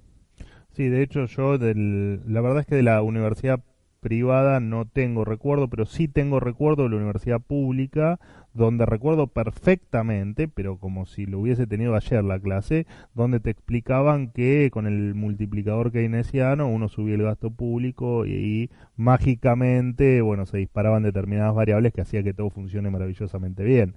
[0.73, 3.61] Sí, de hecho yo, del, la verdad es que de la universidad
[4.03, 8.19] privada no tengo recuerdo, pero sí tengo recuerdo de la universidad pública,
[8.53, 12.85] donde recuerdo perfectamente, pero como si lo hubiese tenido ayer la clase,
[13.15, 20.21] donde te explicaban que con el multiplicador keynesiano uno subía el gasto público y, mágicamente,
[20.21, 23.95] bueno, se disparaban determinadas variables que hacía que todo funcione maravillosamente bien.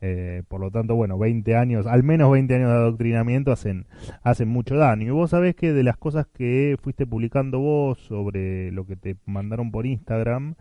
[0.00, 3.86] Eh, por lo tanto, bueno, 20 años, al menos 20 años de adoctrinamiento hacen,
[4.22, 5.06] hacen mucho daño.
[5.06, 9.16] Y vos sabés que de las cosas que fuiste publicando vos sobre lo que te
[9.24, 10.54] mandaron por Instagram,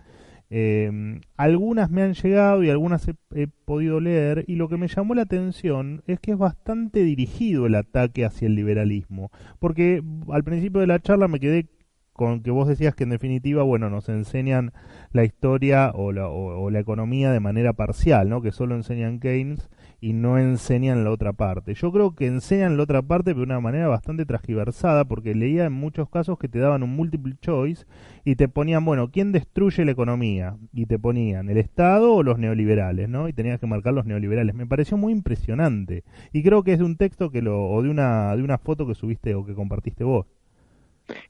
[0.49, 4.87] eh, algunas me han llegado y algunas he, he, podido leer y lo que me
[4.87, 9.31] llamó la atención es que es bastante dirigido el ataque hacia el liberalismo.
[9.59, 11.67] Porque al principio de la charla me quedé
[12.15, 14.71] con que vos decías que en definitiva, bueno, nos enseñan
[15.11, 18.41] la historia o la, o, la economía de manera parcial, ¿no?
[18.41, 21.73] Que solo enseñan Keynes y no enseñan la otra parte.
[21.73, 25.73] Yo creo que enseñan la otra parte de una manera bastante transgiversada, porque leía en
[25.73, 27.85] muchos casos que te daban un multiple choice
[28.23, 30.55] y te ponían, bueno, ¿quién destruye la economía?
[30.71, 33.27] Y te ponían el Estado o los neoliberales, ¿no?
[33.27, 34.55] Y tenías que marcar los neoliberales.
[34.55, 36.05] Me pareció muy impresionante.
[36.31, 38.87] Y creo que es de un texto que lo, o de una, de una foto
[38.87, 40.27] que subiste o que compartiste vos.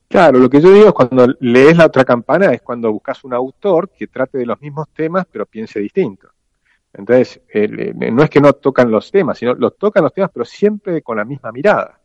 [0.08, 3.34] Claro, lo que yo digo es cuando lees la otra campana es cuando buscas un
[3.34, 6.30] autor que trate de los mismos temas pero piense distinto.
[6.94, 7.42] Entonces,
[7.96, 11.18] no es que no tocan los temas, sino los tocan los temas pero siempre con
[11.18, 12.00] la misma mirada.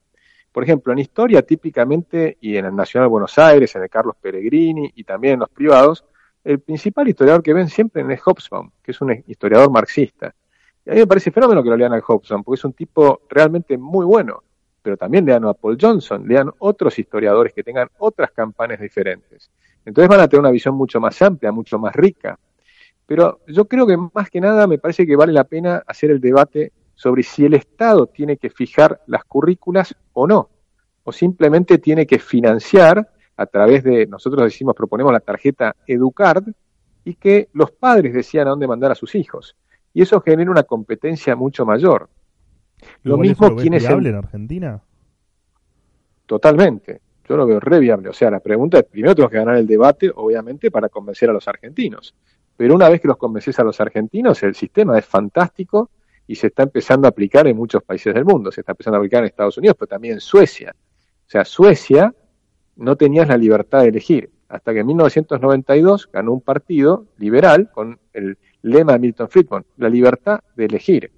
[0.50, 4.16] Por ejemplo, en historia típicamente, y en el Nacional de Buenos Aires, en el Carlos
[4.20, 6.04] Peregrini y también en los privados,
[6.42, 10.35] el principal historiador que ven siempre es Hobsbawm, que es un historiador marxista.
[10.85, 13.20] Y a mí me parece fenómeno que lo lean a Hobsbawm, porque es un tipo
[13.28, 14.42] realmente muy bueno
[14.82, 19.50] pero también lean a Paul Johnson, lean otros historiadores que tengan otras campanas diferentes.
[19.84, 22.38] Entonces van a tener una visión mucho más amplia, mucho más rica.
[23.06, 26.20] Pero yo creo que más que nada me parece que vale la pena hacer el
[26.20, 30.48] debate sobre si el Estado tiene que fijar las currículas o no,
[31.02, 36.44] o simplemente tiene que financiar a través de, nosotros decimos, proponemos la tarjeta Educard,
[37.04, 39.56] y que los padres decían a dónde mandar a sus hijos.
[39.92, 42.08] Y eso genera una competencia mucho mayor.
[43.02, 44.82] Lo mismo, ¿quién es viable en Argentina?
[46.26, 47.00] Totalmente.
[47.28, 48.08] Yo lo veo re viable.
[48.08, 51.32] O sea, la pregunta es, primero tenemos que ganar el debate, obviamente, para convencer a
[51.32, 52.14] los argentinos.
[52.56, 55.90] Pero una vez que los convences a los argentinos, el sistema es fantástico
[56.26, 58.52] y se está empezando a aplicar en muchos países del mundo.
[58.52, 60.74] Se está empezando a aplicar en Estados Unidos, pero también en Suecia.
[60.74, 62.14] O sea, Suecia
[62.76, 64.30] no tenías la libertad de elegir.
[64.48, 69.88] Hasta que en 1992 ganó un partido liberal con el lema de Milton Friedman, la
[69.88, 71.12] libertad de elegir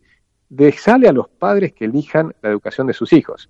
[0.77, 3.49] sale a los padres que elijan la educación de sus hijos.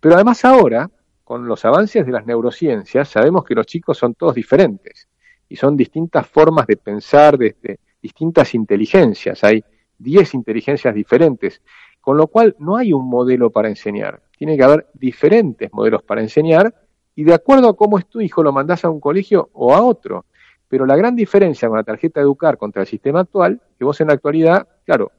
[0.00, 0.90] Pero además ahora,
[1.24, 5.08] con los avances de las neurociencias, sabemos que los chicos son todos diferentes
[5.48, 9.42] y son distintas formas de pensar, de, distintas inteligencias.
[9.44, 9.64] Hay
[9.98, 11.62] 10 inteligencias diferentes,
[12.00, 14.20] con lo cual no hay un modelo para enseñar.
[14.36, 16.74] Tiene que haber diferentes modelos para enseñar
[17.14, 19.82] y de acuerdo a cómo es tu hijo lo mandás a un colegio o a
[19.82, 20.26] otro.
[20.68, 24.08] Pero la gran diferencia con la tarjeta Educar contra el sistema actual, que vos en
[24.08, 25.12] la actualidad, claro,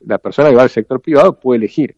[0.00, 1.96] la persona que va al sector privado puede elegir,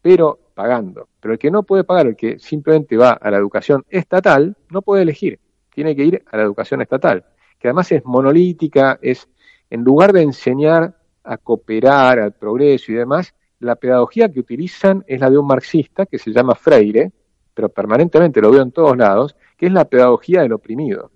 [0.00, 1.08] pero pagando.
[1.20, 4.82] Pero el que no puede pagar, el que simplemente va a la educación estatal, no
[4.82, 5.38] puede elegir,
[5.74, 7.24] tiene que ir a la educación estatal,
[7.58, 9.28] que además es monolítica, es,
[9.70, 15.20] en lugar de enseñar a cooperar, al progreso y demás, la pedagogía que utilizan es
[15.20, 17.12] la de un marxista que se llama Freire,
[17.54, 21.10] pero permanentemente lo veo en todos lados, que es la pedagogía del oprimido.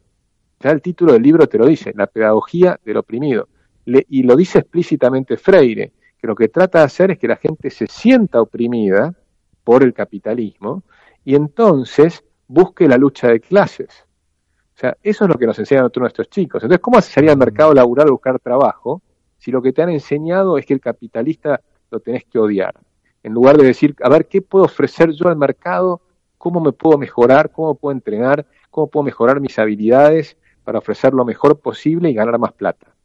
[0.61, 3.48] Ya el título del libro te lo dice, la pedagogía del oprimido
[3.87, 7.70] y lo dice explícitamente Freire, que lo que trata de hacer es que la gente
[7.70, 9.14] se sienta oprimida
[9.62, 10.83] por el capitalismo
[11.25, 14.07] y entonces busque la lucha de clases.
[14.75, 16.62] O sea, eso es lo que nos enseñan todos nuestros chicos.
[16.62, 19.03] Entonces, ¿cómo salir al mercado laboral a buscar trabajo
[19.38, 22.75] si lo que te han enseñado es que el capitalista lo tenés que odiar?
[23.22, 26.01] En lugar de decir, a ver, ¿qué puedo ofrecer yo al mercado?
[26.38, 27.51] ¿Cómo me puedo mejorar?
[27.51, 28.46] ¿Cómo puedo entrenar?
[28.70, 32.95] ¿Cómo puedo mejorar mis habilidades para ofrecer lo mejor posible y ganar más plata?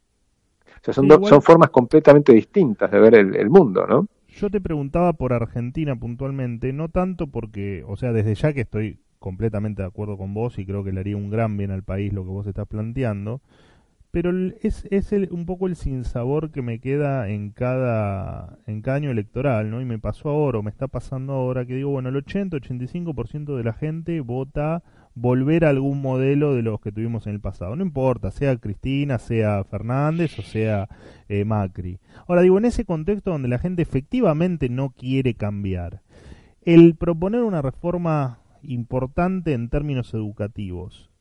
[0.82, 4.08] O sea, son, son formas completamente distintas de ver el, el mundo, ¿no?
[4.28, 8.98] Yo te preguntaba por Argentina puntualmente, no tanto porque, o sea, desde ya que estoy
[9.20, 12.12] completamente de acuerdo con vos y creo que le haría un gran bien al país
[12.12, 13.40] lo que vos estás planteando,
[14.12, 19.10] pero es, es el, un poco el sinsabor que me queda en cada, en año
[19.10, 19.80] electoral, ¿no?
[19.80, 23.64] Y me pasó ahora, o me está pasando ahora, que digo, bueno, el 80-85% de
[23.64, 24.82] la gente vota
[25.14, 27.74] volver a algún modelo de los que tuvimos en el pasado.
[27.74, 30.88] No importa, sea Cristina, sea Fernández o sea
[31.28, 31.98] eh, Macri.
[32.28, 36.02] Ahora digo, en ese contexto donde la gente efectivamente no quiere cambiar,
[36.64, 41.11] el proponer una reforma importante en términos educativos,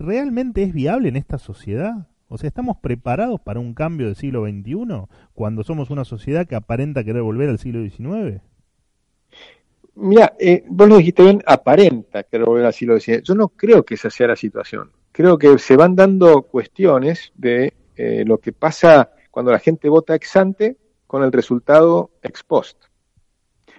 [0.00, 2.08] ¿realmente es viable en esta sociedad?
[2.28, 6.54] O sea, ¿estamos preparados para un cambio del siglo XXI cuando somos una sociedad que
[6.54, 8.40] aparenta querer volver al siglo XIX?
[9.96, 13.22] Mira, eh, vos lo dijiste bien, aparenta que volver al siglo XIX.
[13.22, 14.90] Yo no creo que esa sea la situación.
[15.12, 20.14] Creo que se van dando cuestiones de eh, lo que pasa cuando la gente vota
[20.14, 20.76] ex ante
[21.06, 22.84] con el resultado ex post.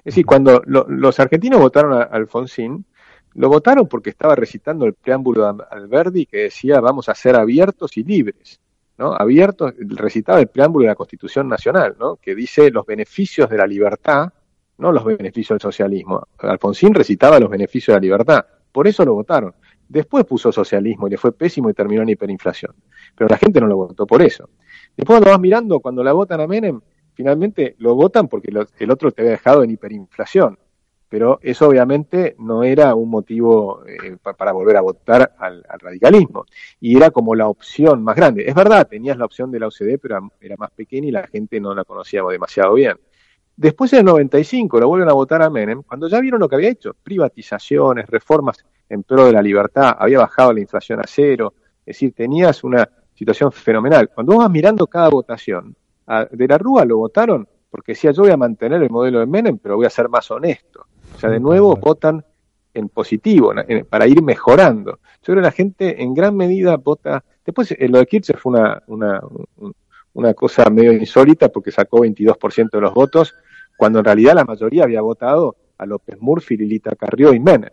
[0.04, 2.86] Es decir, cuando los argentinos votaron a Alfonsín,
[3.34, 7.98] lo votaron porque estaba recitando el preámbulo de Alberdi que decía vamos a ser abiertos
[7.98, 8.60] y libres.
[8.98, 9.14] ¿no?
[9.14, 12.18] Abiertos, recitaba el preámbulo de la Constitución Nacional, ¿no?
[12.18, 14.32] que dice los beneficios de la libertad
[14.82, 16.28] no los beneficios del socialismo.
[16.40, 19.54] Alfonsín recitaba los beneficios de la libertad, por eso lo votaron.
[19.88, 22.74] Después puso socialismo y le fue pésimo y terminó en hiperinflación.
[23.16, 24.50] Pero la gente no lo votó por eso.
[24.98, 26.82] Después lo vas mirando, cuando la votan a Menem,
[27.14, 30.58] finalmente lo votan porque el otro te había dejado en hiperinflación.
[31.12, 36.46] Pero eso obviamente no era un motivo eh, para volver a votar al, radicalismo.
[36.80, 38.46] Y era como la opción más grande.
[38.48, 41.60] Es verdad, tenías la opción de la OCDE, pero era más pequeña y la gente
[41.60, 42.96] no la conocíamos demasiado bien.
[43.58, 46.56] Después en el 95 lo vuelven a votar a Menem, cuando ya vieron lo que
[46.56, 51.54] había hecho, privatizaciones, reformas en pro de la libertad, había bajado la inflación a cero,
[51.82, 54.10] es decir, tenías una situación fenomenal.
[54.16, 55.76] Cuando vos vas mirando cada votación,
[56.32, 59.58] de la Rúa lo votaron porque decía yo voy a mantener el modelo de Menem,
[59.58, 60.86] pero voy a ser más honesto.
[61.22, 62.26] O sea, de nuevo votan
[62.74, 63.54] en positivo,
[63.88, 64.94] para ir mejorando.
[64.94, 67.24] Yo creo que la gente en gran medida vota.
[67.46, 69.22] Después, eh, lo de Kirchner fue una, una,
[70.14, 73.36] una cosa medio insólita porque sacó 22% de los votos,
[73.78, 77.70] cuando en realidad la mayoría había votado a López Murphy, Lilita Carrió y Menem.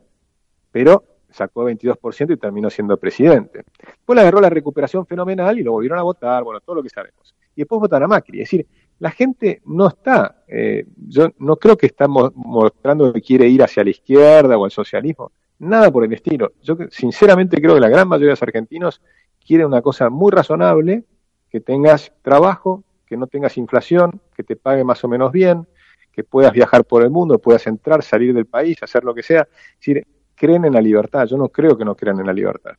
[0.70, 3.64] Pero sacó 22% y terminó siendo presidente.
[3.78, 6.90] Después le agarró la recuperación fenomenal y lo volvieron a votar, bueno, todo lo que
[6.90, 7.34] sabemos.
[7.56, 8.42] Y después votaron a Macri.
[8.42, 8.66] Es decir,
[8.98, 13.84] la gente no está, eh, yo no creo que estamos mostrando que quiere ir hacia
[13.84, 16.52] la izquierda o al socialismo, nada por el estilo.
[16.62, 19.00] Yo sinceramente creo que la gran mayoría de los argentinos
[19.44, 21.04] quiere una cosa muy razonable,
[21.50, 25.66] que tengas trabajo, que no tengas inflación, que te pague más o menos bien,
[26.12, 29.42] que puedas viajar por el mundo, puedas entrar, salir del país, hacer lo que sea.
[29.42, 31.26] Es decir, creen en la libertad.
[31.26, 32.72] Yo no creo que no crean en la libertad.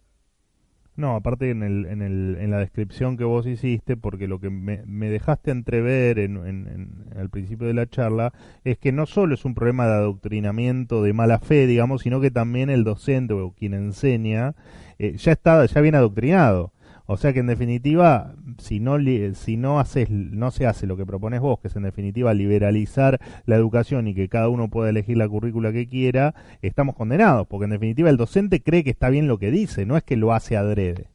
[1.00, 4.50] No, aparte en, el, en, el, en la descripción que vos hiciste, porque lo que
[4.50, 8.34] me, dejaste entrever en, en, al principio de la charla
[8.66, 12.32] es que no solo es un problema de adoctrinamiento de mala fe, digamos, sino que
[12.32, 14.56] también el docente o quien enseña
[14.98, 16.74] eh, ya está ya bien adoctrinado.
[17.12, 18.98] O sea que en definitiva, si no,
[19.34, 23.20] si no, haces, no se hace lo que propones vos, que es en definitiva liberalizar
[23.48, 27.64] la educación y que cada uno pueda elegir la currícula que quiera, estamos condenados, porque
[27.64, 30.34] en definitiva el docente cree que está bien lo que dice, no es que lo
[30.34, 31.08] hace adrede.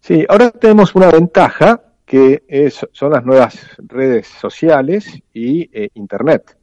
[0.00, 6.56] Sí, ahora tenemos una ventaja que son las nuevas redes sociales y eh, Internet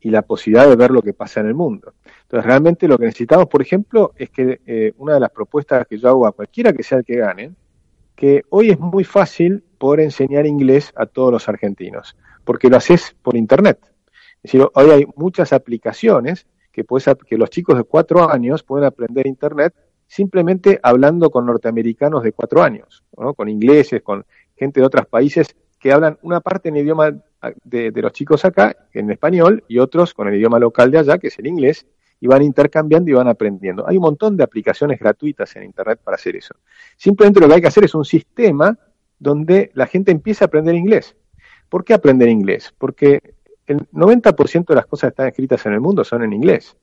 [0.00, 1.92] y la posibilidad de ver lo que pasa en el mundo.
[2.22, 5.98] Entonces, realmente lo que necesitamos, por ejemplo, es que eh, una de las propuestas que
[5.98, 7.52] yo hago a cualquiera que sea el que gane,
[8.16, 13.14] que hoy es muy fácil poder enseñar inglés a todos los argentinos, porque lo haces
[13.22, 13.78] por internet.
[14.42, 18.86] Es decir, hoy hay muchas aplicaciones que, puedes, que los chicos de cuatro años pueden
[18.86, 19.74] aprender internet
[20.06, 23.04] simplemente hablando con norteamericanos de cuatro años,
[23.36, 24.24] con ingleses, con
[24.56, 27.10] gente de otros países que hablan una parte en el idioma
[27.64, 31.18] de, de, los chicos acá, en español, y otros con el idioma local de allá,
[31.18, 31.86] que es el inglés,
[32.20, 33.86] y van intercambiando y van aprendiendo.
[33.86, 36.54] Hay un montón de aplicaciones gratuitas en Internet para hacer eso.
[36.96, 38.78] Simplemente lo que hay que hacer es un sistema
[39.18, 41.16] donde la gente empiece a aprender inglés.
[41.68, 42.74] ¿Por qué aprender inglés?
[42.76, 43.34] Porque
[43.66, 46.76] el 90% de las cosas que están escritas en el mundo son en inglés.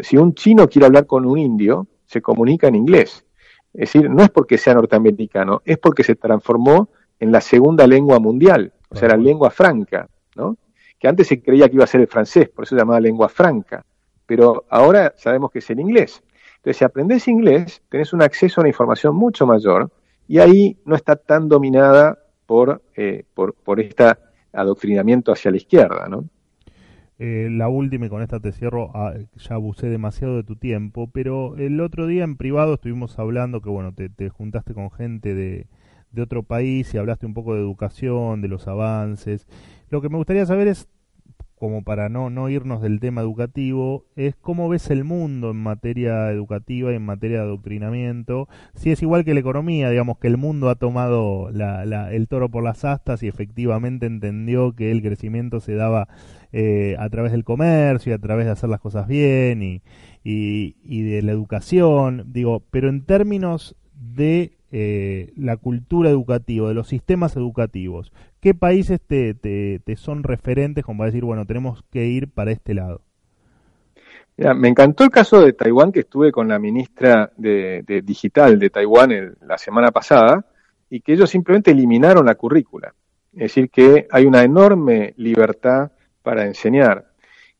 [0.00, 3.24] Si un chino quiere hablar con un indio, se comunica en inglés.
[3.72, 6.88] Es decir, no es porque sea norteamericano, es porque se transformó
[7.20, 10.56] en la segunda lengua mundial, o sea, la lengua franca, ¿no?
[10.98, 13.28] que antes se creía que iba a ser el francés, por eso se llamaba lengua
[13.28, 13.84] franca,
[14.26, 16.22] pero ahora sabemos que es el inglés.
[16.56, 19.90] Entonces, si aprendes inglés, tenés un acceso a una información mucho mayor
[20.26, 24.14] y ahí no está tan dominada por, eh, por, por este
[24.52, 26.24] adoctrinamiento hacia la izquierda, ¿no?
[27.18, 31.08] Eh, la última, y con esta te cierro, ah, ya abusé demasiado de tu tiempo,
[31.12, 35.34] pero el otro día en privado estuvimos hablando que, bueno, te, te juntaste con gente
[35.34, 35.68] de,
[36.10, 39.46] de otro país y hablaste un poco de educación, de los avances.
[39.90, 40.88] Lo que me gustaría saber es
[41.58, 46.30] como para no, no irnos del tema educativo, es cómo ves el mundo en materia
[46.30, 48.48] educativa y en materia de adoctrinamiento.
[48.74, 52.64] Si es igual que la economía, digamos que el mundo ha tomado el toro por
[52.64, 56.08] las astas y efectivamente entendió que el crecimiento se daba
[56.52, 59.82] eh, a través del comercio y a través de hacer las cosas bien y,
[60.22, 62.24] y, y de la educación.
[62.32, 69.00] Digo, pero en términos de eh, la cultura educativa, de los sistemas educativos, ¿qué países
[69.00, 73.00] te, te, son referentes como para decir, bueno, tenemos que ir para este lado?
[74.36, 79.36] me encantó el caso de Taiwán que estuve con la ministra de, digital de Taiwán
[79.46, 80.44] la semana pasada
[80.90, 82.92] y que ellos simplemente eliminaron la currícula.
[83.32, 87.12] Es decir, que hay una enorme libertad para enseñar.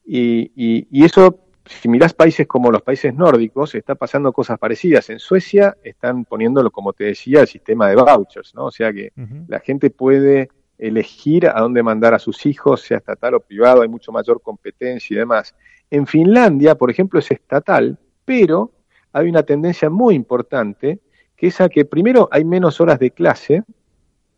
[0.04, 5.08] Y, y eso si mirás países como los países nórdicos, está pasando cosas parecidas.
[5.10, 8.66] En Suecia están poniéndolo, como te decía, el sistema de vouchers, ¿no?
[8.66, 9.12] O sea que
[9.48, 10.48] la gente puede
[10.78, 15.14] elegir a dónde mandar a sus hijos, sea estatal o privado, hay mucho mayor competencia
[15.14, 15.54] y demás.
[15.90, 18.72] En Finlandia, por ejemplo, es estatal, pero
[19.12, 20.98] hay una tendencia muy importante,
[21.36, 23.62] que es a que primero hay menos horas de clase,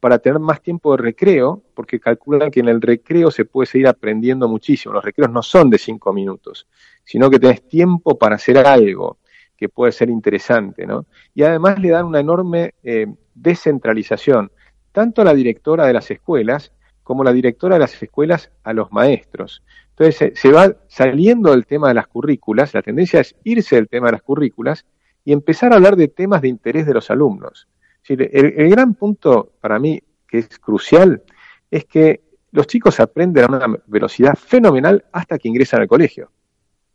[0.01, 3.88] para tener más tiempo de recreo, porque calculan que en el recreo se puede seguir
[3.88, 4.94] aprendiendo muchísimo.
[4.94, 6.66] Los recreos no son de cinco minutos,
[7.05, 9.18] sino que tenés tiempo para hacer algo
[9.57, 11.07] que puede ser interesante, ¿no?
[11.34, 14.51] Y además le dan una enorme eh, descentralización,
[14.92, 16.72] tanto a la directora de las escuelas
[17.03, 19.62] como la directora de las escuelas a los maestros.
[19.90, 24.07] Entonces se, va saliendo del tema de las currículas, la tendencia es irse del tema
[24.07, 24.84] de las currículas
[25.24, 27.68] y empezar a hablar de temas de interés de los alumnos.
[28.09, 31.22] El, el, gran punto para mí que es crucial
[31.70, 36.30] es que los chicos aprenden a una velocidad fenomenal hasta que ingresan al colegio.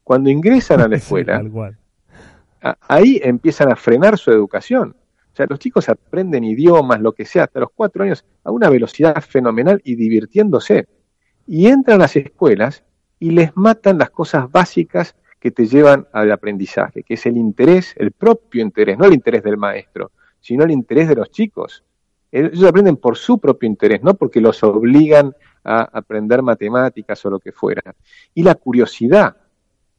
[0.04, 1.44] Cuando ingresan a la escuela,
[2.88, 4.96] ahí empiezan a frenar su educación.
[5.32, 8.70] O sea, los chicos aprenden idiomas, lo que sea, hasta los cuatro años, a una
[8.70, 10.88] velocidad fenomenal y divirtiéndose.
[11.48, 12.84] Y entran a las escuelas
[13.20, 17.94] y les matan las cosas básicas que te llevan al aprendizaje, que es el interés,
[17.98, 20.12] el propio interés, no el interés del maestro,
[20.42, 21.84] sino el interés de los chicos.
[22.32, 25.34] Ellos aprenden por su propio interés, no porque los obligan
[25.64, 27.96] a aprender matemáticas o lo que fuera.
[28.34, 29.38] Y la curiosidad.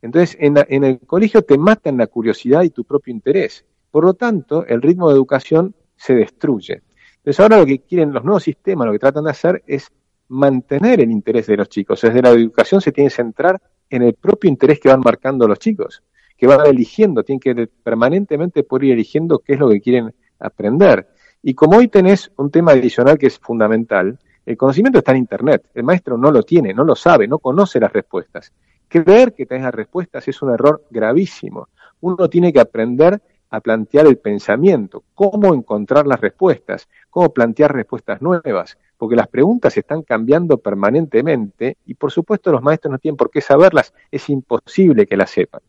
[0.01, 3.65] Entonces, en, en el colegio te matan la curiosidad y tu propio interés.
[3.91, 6.83] Por lo tanto, el ritmo de educación se destruye.
[7.19, 9.89] Entonces, ahora lo que quieren los nuevos sistemas, lo que tratan de hacer es
[10.29, 12.01] mantener el interés de los chicos.
[12.01, 15.59] Desde la educación se tiene que centrar en el propio interés que van marcando los
[15.59, 16.03] chicos,
[16.37, 21.09] que van eligiendo, tienen que permanentemente poder ir eligiendo qué es lo que quieren aprender.
[21.43, 25.67] Y como hoy tenés un tema adicional que es fundamental, el conocimiento está en Internet.
[25.75, 28.53] El maestro no lo tiene, no lo sabe, no conoce las respuestas.
[28.89, 31.69] Creer que tenés las respuestas es un error gravísimo.
[32.01, 33.21] Uno tiene que aprender
[33.53, 39.77] a plantear el pensamiento, cómo encontrar las respuestas, cómo plantear respuestas nuevas, porque las preguntas
[39.77, 45.07] están cambiando permanentemente y por supuesto los maestros no tienen por qué saberlas, es imposible
[45.07, 45.61] que las sepan.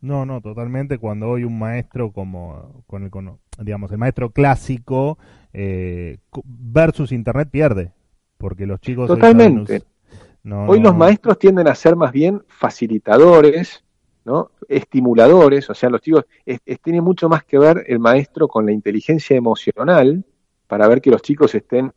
[0.00, 0.98] No, no, totalmente.
[0.98, 3.10] Cuando hoy un maestro como con el
[3.58, 5.18] digamos el maestro clásico
[5.52, 7.92] eh, versus internet pierde,
[8.36, 9.82] porque los chicos totalmente.
[10.44, 13.84] Hoy los maestros tienden a ser más bien facilitadores,
[14.24, 14.50] ¿no?
[14.68, 16.24] estimuladores, o sea, los chicos,
[16.82, 20.24] tiene mucho más que ver el maestro con la inteligencia emocional
[20.66, 21.92] para ver que los chicos estén,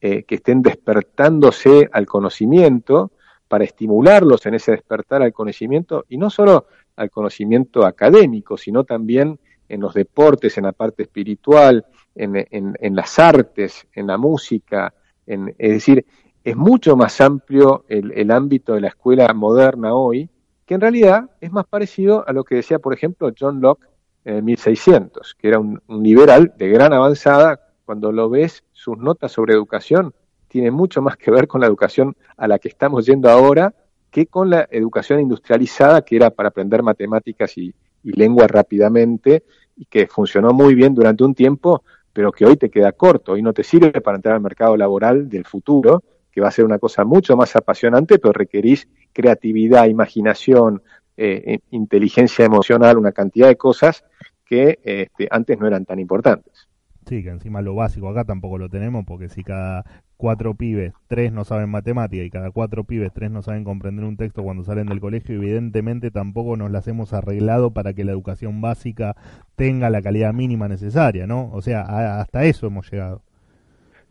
[0.00, 3.12] eh, que estén despertándose al conocimiento,
[3.48, 6.66] para estimularlos en ese despertar al conocimiento, y no solo
[6.96, 9.38] al conocimiento académico, sino también
[9.68, 11.84] en los deportes, en la parte espiritual,
[12.14, 14.94] en, en las artes, en la música,
[15.26, 16.06] en, es decir,
[16.46, 20.30] es mucho más amplio el, ámbito de la escuela moderna hoy,
[20.64, 23.88] que en realidad es más parecido a lo que decía, por ejemplo, John Locke
[24.24, 27.60] en 1600, que era un, liberal de gran avanzada.
[27.84, 30.14] Cuando lo ves, sus notas sobre educación
[30.46, 33.74] tienen mucho más que ver con la educación a la que estamos yendo ahora
[34.10, 39.44] que con la educación industrializada, que era para aprender matemáticas y, y lengua rápidamente,
[39.76, 41.82] y que funcionó muy bien durante un tiempo,
[42.12, 45.28] pero que hoy te queda corto, y no te sirve para entrar al mercado laboral
[45.28, 46.02] del futuro,
[46.32, 50.82] que va a ser una cosa mucho más apasionante, pero requerís creatividad, imaginación,
[51.16, 54.04] eh, eh, inteligencia emocional, una cantidad de cosas
[54.44, 56.68] que este, antes no eran tan importantes.
[57.08, 59.84] Sí, que encima lo básico acá tampoco lo tenemos, porque si cada,
[60.16, 64.16] cuatro pibes, tres no saben matemática y cada cuatro pibes, tres no saben comprender un
[64.16, 68.60] texto cuando salen del colegio, evidentemente tampoco nos las hemos arreglado para que la educación
[68.60, 69.16] básica
[69.56, 71.50] tenga la calidad mínima necesaria, ¿no?
[71.52, 73.22] O sea, hasta eso hemos llegado.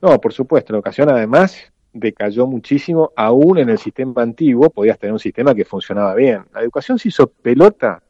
[0.02, 5.14] No, por supuesto, la educación además decayó muchísimo, aún en el sistema antiguo podías tener
[5.14, 6.44] un sistema que funcionaba bien.
[6.54, 8.04] La educación se hizo pelota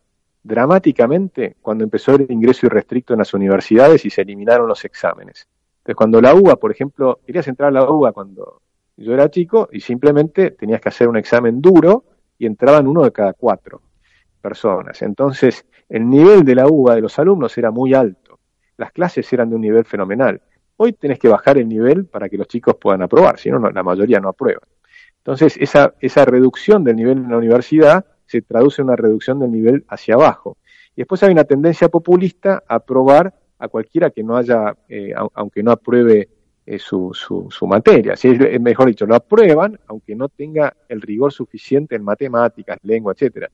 [0.44, 5.48] dramáticamente cuando empezó el ingreso irrestricto en las universidades y se eliminaron los exámenes.
[5.86, 8.64] Entonces, cuando la UBA, por ejemplo, querías entrar a la UBA cuando
[8.98, 12.06] yo era chico y simplemente tenías que hacer un examen duro
[12.40, 13.84] y entraban uno de cada cuatro
[14.42, 15.00] personas.
[15.04, 18.40] Entonces, el nivel de la UBA de los alumnos era muy alto.
[18.78, 20.42] Las clases eran de un nivel fenomenal.
[20.78, 23.84] Hoy tenés que bajar el nivel para que los chicos puedan aprobar, si no, la
[23.84, 24.68] mayoría no aprueban.
[25.18, 29.52] Entonces, esa, esa reducción del nivel en la universidad se traduce en una reducción del
[29.52, 30.58] nivel hacia abajo.
[30.96, 35.64] Y después hay una tendencia populista a aprobar a cualquiera que no haya, eh, aunque
[35.64, 36.30] no apruebe
[36.66, 38.16] eh, su, su, materia.
[38.16, 43.14] Si es, mejor dicho, lo aprueban, aunque no tenga el rigor suficiente en matemáticas, lengua,
[43.14, 43.50] etcétera.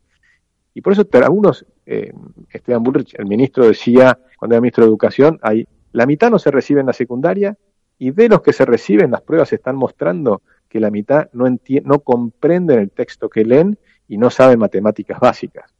[0.73, 2.11] Y por eso algunos, eh,
[2.49, 6.51] Esteban Bullrich, el ministro decía, cuando era ministro de Educación, hay la mitad no se
[6.51, 7.57] recibe en la secundaria
[7.97, 11.45] y de los que se reciben las pruebas están mostrando que la mitad no,
[11.83, 13.77] no comprenden el texto que leen
[14.07, 15.73] y no saben matemáticas básicas.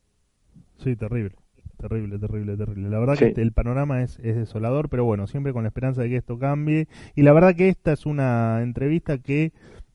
[0.77, 1.35] Sí, terrible.
[1.81, 2.89] Terrible, terrible, terrible.
[2.89, 6.09] La verdad que el panorama es, es desolador, pero bueno, siempre con la esperanza de
[6.09, 6.87] que esto cambie.
[7.15, 9.51] Y la verdad que esta es una entrevista que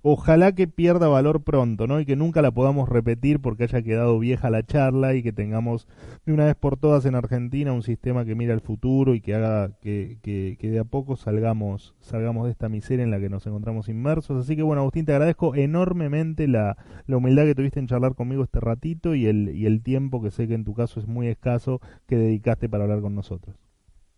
[0.09, 1.99] ojalá que pierda valor pronto, ¿no?
[1.99, 5.89] Y que nunca la podamos repetir porque haya quedado vieja la charla y que tengamos
[6.25, 9.35] de una vez por todas en Argentina un sistema que mira al futuro y que
[9.35, 13.49] haga que, que, de a poco salgamos, salgamos de esta miseria en la que nos
[13.49, 14.41] encontramos inmersos.
[14.41, 16.77] Así que bueno, Agustín, te agradezco enormemente la,
[17.09, 20.31] la humildad que tuviste en charlar conmigo este ratito y el, y el tiempo que
[20.31, 23.57] sé que en tu caso es muy escaso que dedicaste para hablar con nosotros.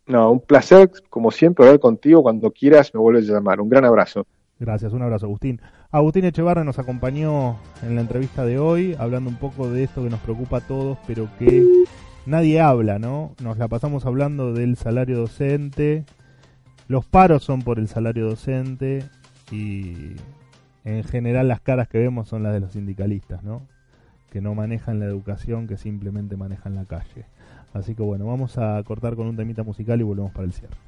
[0.06, 2.22] No, un placer, como siempre, hablar contigo.
[2.22, 3.58] Cuando quieras me vuelves a llamar.
[3.58, 4.26] Un gran abrazo.
[4.58, 5.60] Gracias, un abrazo Agustín.
[5.90, 10.10] Agustín Echevarra nos acompañó en la entrevista de hoy, hablando un poco de esto que
[10.10, 11.66] nos preocupa a todos, pero que
[12.26, 13.34] nadie habla, ¿no?
[13.42, 16.04] Nos la pasamos hablando del salario docente,
[16.88, 19.02] los paros son por el salario docente
[19.50, 20.16] y
[20.84, 23.62] en general las caras que vemos son las de los sindicalistas, ¿no?
[24.30, 27.24] Que no manejan la educación, que simplemente manejan la calle.
[27.72, 30.87] Así que bueno, vamos a cortar con un temita musical y volvemos para el cierre.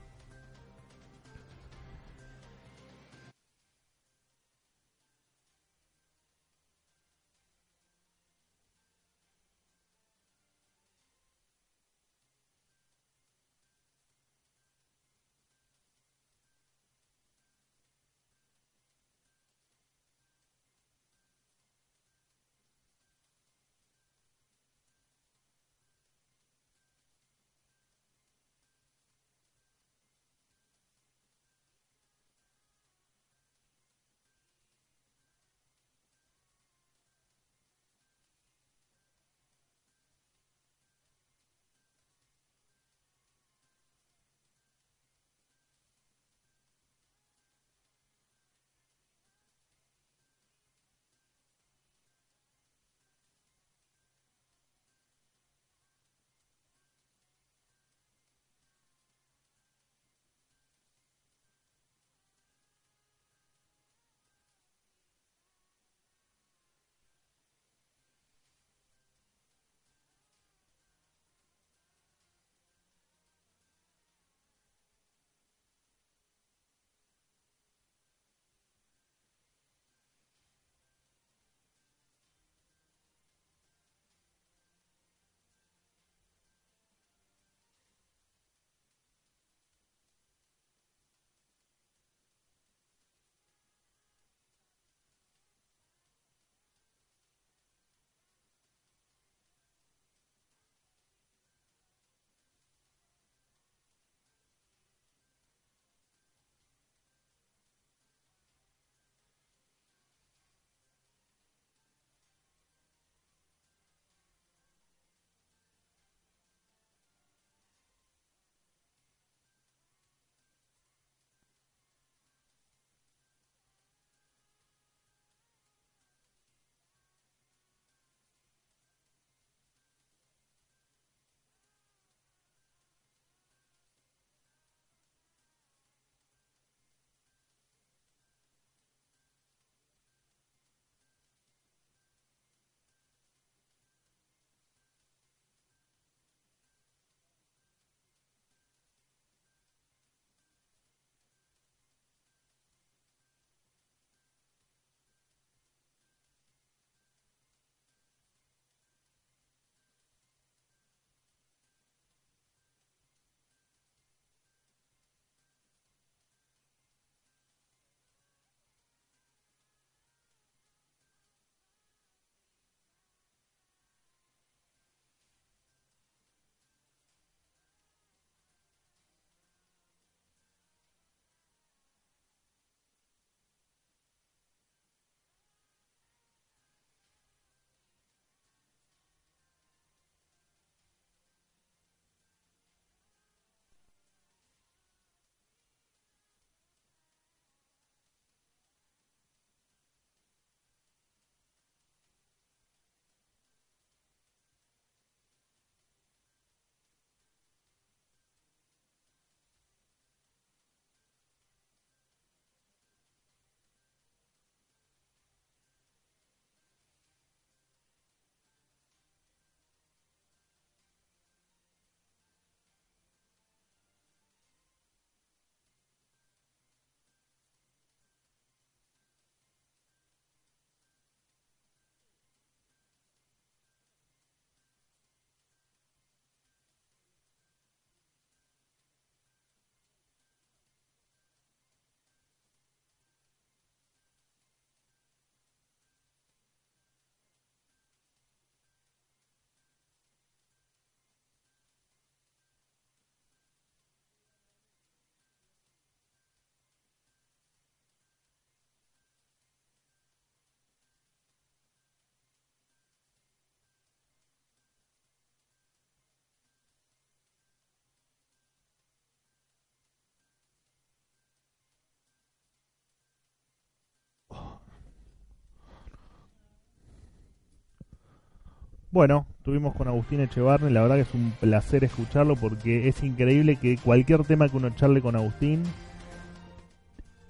[278.93, 283.55] Bueno, estuvimos con Agustín Echevarne, la verdad que es un placer escucharlo porque es increíble
[283.55, 285.63] que cualquier tema que uno charle con Agustín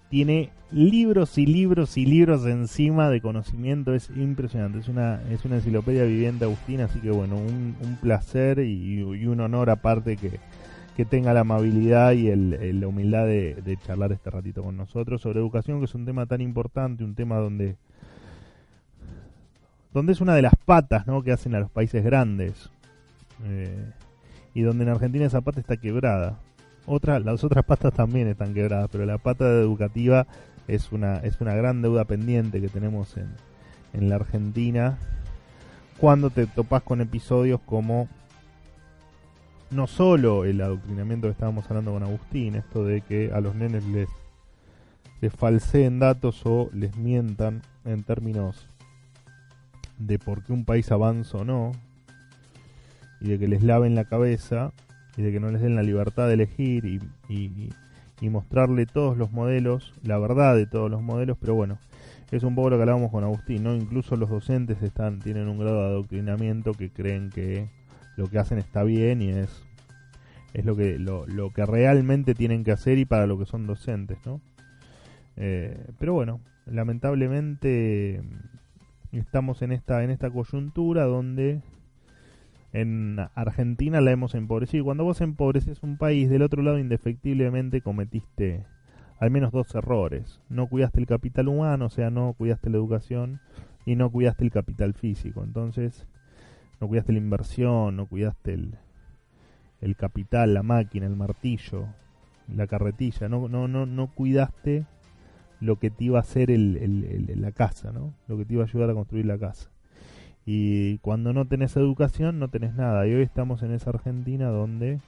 [0.08, 5.56] tiene libros y libros y libros encima de conocimiento, es impresionante, es una, es una
[5.56, 10.40] enciclopedia viviente Agustín, así que bueno, un, placer y, un honor aparte que,
[10.96, 15.20] que tenga la amabilidad y el, la humildad de, de charlar este ratito con nosotros
[15.20, 17.76] sobre educación, que es un tema tan importante, un tema donde
[19.92, 21.22] donde es una de las patas ¿no?
[21.22, 22.70] que hacen a los países grandes.
[23.44, 23.92] Eh,
[24.54, 26.38] y donde en Argentina esa pata está quebrada.
[26.86, 30.26] Otra, las otras patas también están quebradas, pero la pata educativa
[30.66, 33.28] es una, es una gran deuda pendiente que tenemos en,
[33.92, 34.98] en la Argentina
[35.98, 38.08] cuando te topas con episodios como
[39.70, 43.84] no solo el adoctrinamiento que estábamos hablando con Agustín, esto de que a los nenes
[43.84, 44.08] les,
[45.20, 48.66] les falseen datos o les mientan en términos
[50.00, 51.72] de por qué un país avanza o no,
[53.20, 54.72] y de que les laven la cabeza,
[55.16, 59.32] y de que no les den la libertad de elegir y, y, mostrarle todos los
[59.32, 61.78] modelos, la verdad de todos los modelos, pero bueno,
[62.30, 63.74] es un poco lo que hablábamos con Agustín, ¿no?
[63.74, 67.68] Incluso los docentes están, tienen un grado de adoctrinamiento que creen que
[68.16, 69.62] lo que hacen está bien y es,
[70.52, 73.66] es lo que, lo, lo que realmente tienen que hacer y para lo que son
[73.66, 74.40] docentes, ¿no?
[75.36, 78.22] Eh, pero bueno, lamentablemente
[79.18, 81.60] estamos en esta, en esta coyuntura donde
[82.72, 84.84] en Argentina la hemos empobrecido.
[84.84, 88.64] Cuando vos empobreces un país, del otro lado indefectiblemente cometiste
[89.18, 90.40] al menos dos errores.
[90.48, 93.40] No cuidaste el capital humano, o sea, no cuidaste la educación
[93.84, 95.42] y no cuidaste el capital físico.
[95.42, 96.06] Entonces,
[96.80, 98.74] no cuidaste la inversión, no cuidaste el,
[99.80, 101.86] el capital, la máquina, el martillo,
[102.48, 104.86] la carretilla, no, no, no, no cuidaste
[105.60, 108.14] lo que te iba a hacer el, la casa, ¿no?
[108.28, 109.70] Lo que te iba a ayudar a construir la casa.
[110.46, 113.06] Y cuando no tenés educación, no tenés nada.
[113.06, 115.00] Y hoy estamos en esa Argentina donde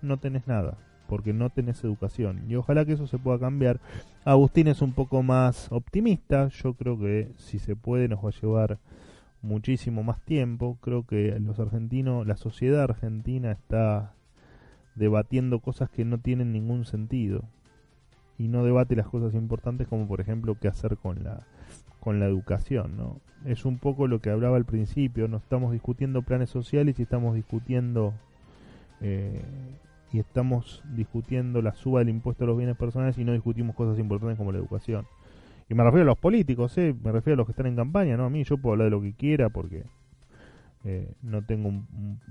[0.00, 0.78] no tenés nada,
[1.08, 2.44] porque no tenés educación.
[2.48, 3.80] Y ojalá que eso se pueda cambiar.
[4.24, 6.48] Agustín es un poco más optimista.
[6.48, 8.78] Yo creo que si se puede nos va a llevar
[9.42, 10.78] muchísimo más tiempo.
[10.80, 14.14] Creo que los argentinos, la sociedad argentina está
[14.94, 17.44] debatiendo cosas que no tienen ningún sentido
[18.38, 21.46] y no debate las cosas importantes como por ejemplo qué hacer con la
[22.00, 23.20] con la educación, ¿no?
[23.44, 27.34] Es un poco lo que hablaba al principio, no estamos discutiendo planes sociales y estamos
[27.34, 28.14] discutiendo
[29.00, 29.42] eh,
[30.12, 33.98] y estamos discutiendo la suba del impuesto a los bienes personales y no discutimos cosas
[33.98, 35.06] importantes como la educación.
[35.68, 36.94] Y me refiero a los políticos, ¿eh?
[37.04, 38.24] me refiero a los que están en campaña, ¿no?
[38.24, 39.84] A mí yo puedo hablar de lo que quiera porque
[40.84, 41.72] eh, no tengo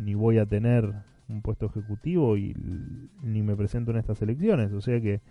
[0.01, 0.91] ni voy a tener
[1.29, 2.55] un puesto ejecutivo y
[3.21, 4.71] ni me presento en estas elecciones.
[4.73, 5.21] O sea que,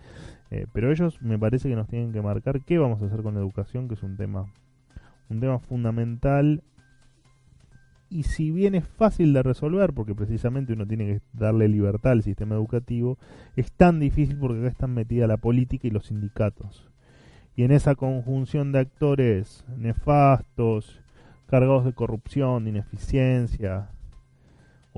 [0.50, 3.34] eh, pero ellos me parece que nos tienen que marcar qué vamos a hacer con
[3.34, 4.52] la educación, que es un tema,
[5.28, 6.62] un tema fundamental.
[8.08, 12.22] Y si bien es fácil de resolver, porque precisamente uno tiene que darle libertad al
[12.22, 13.18] sistema educativo,
[13.56, 16.88] es tan difícil porque acá están metida la política y los sindicatos.
[17.56, 21.00] Y en esa conjunción de actores nefastos,
[21.46, 23.88] cargados de corrupción, de ineficiencia,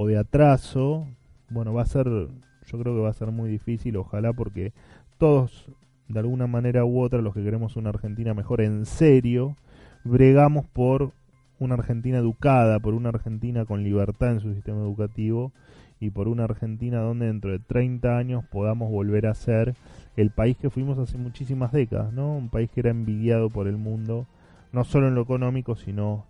[0.00, 1.08] o de atraso,
[1.50, 4.72] bueno, va a ser, yo creo que va a ser muy difícil, ojalá porque
[5.18, 5.72] todos,
[6.06, 9.56] de alguna manera u otra, los que queremos una Argentina mejor en serio,
[10.04, 11.10] bregamos por
[11.58, 15.50] una Argentina educada, por una Argentina con libertad en su sistema educativo
[15.98, 19.74] y por una Argentina donde dentro de 30 años podamos volver a ser
[20.16, 22.36] el país que fuimos hace muchísimas décadas, ¿no?
[22.36, 24.28] Un país que era envidiado por el mundo,
[24.70, 26.24] no solo en lo económico, sino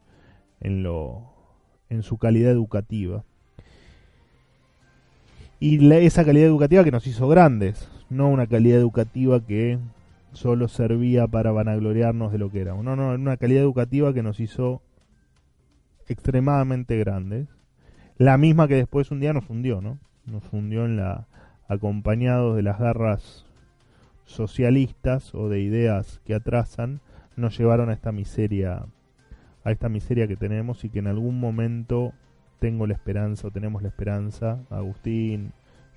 [0.59, 1.37] en lo
[1.91, 3.25] en su calidad educativa
[5.61, 9.79] y esa calidad educativa que nos hizo grandes, no una calidad educativa que
[10.33, 14.41] solo servía para vanagloriarnos de lo que éramos, no, no, una calidad educativa que nos
[14.41, 14.83] hizo
[16.07, 17.49] extremadamente grandes,
[18.17, 19.99] la misma que después un día nos hundió, ¿no?
[20.27, 21.27] Nos hundió en la
[21.69, 23.45] acompañados de las garras
[24.25, 27.01] socialistas o de ideas que atrasan,
[27.37, 28.87] nos llevaron a esta miseria
[29.65, 32.13] a esta miseria que tenemos y que en algún momento
[32.59, 35.53] tengo la esperanza o tenemos la esperanza, Agustín,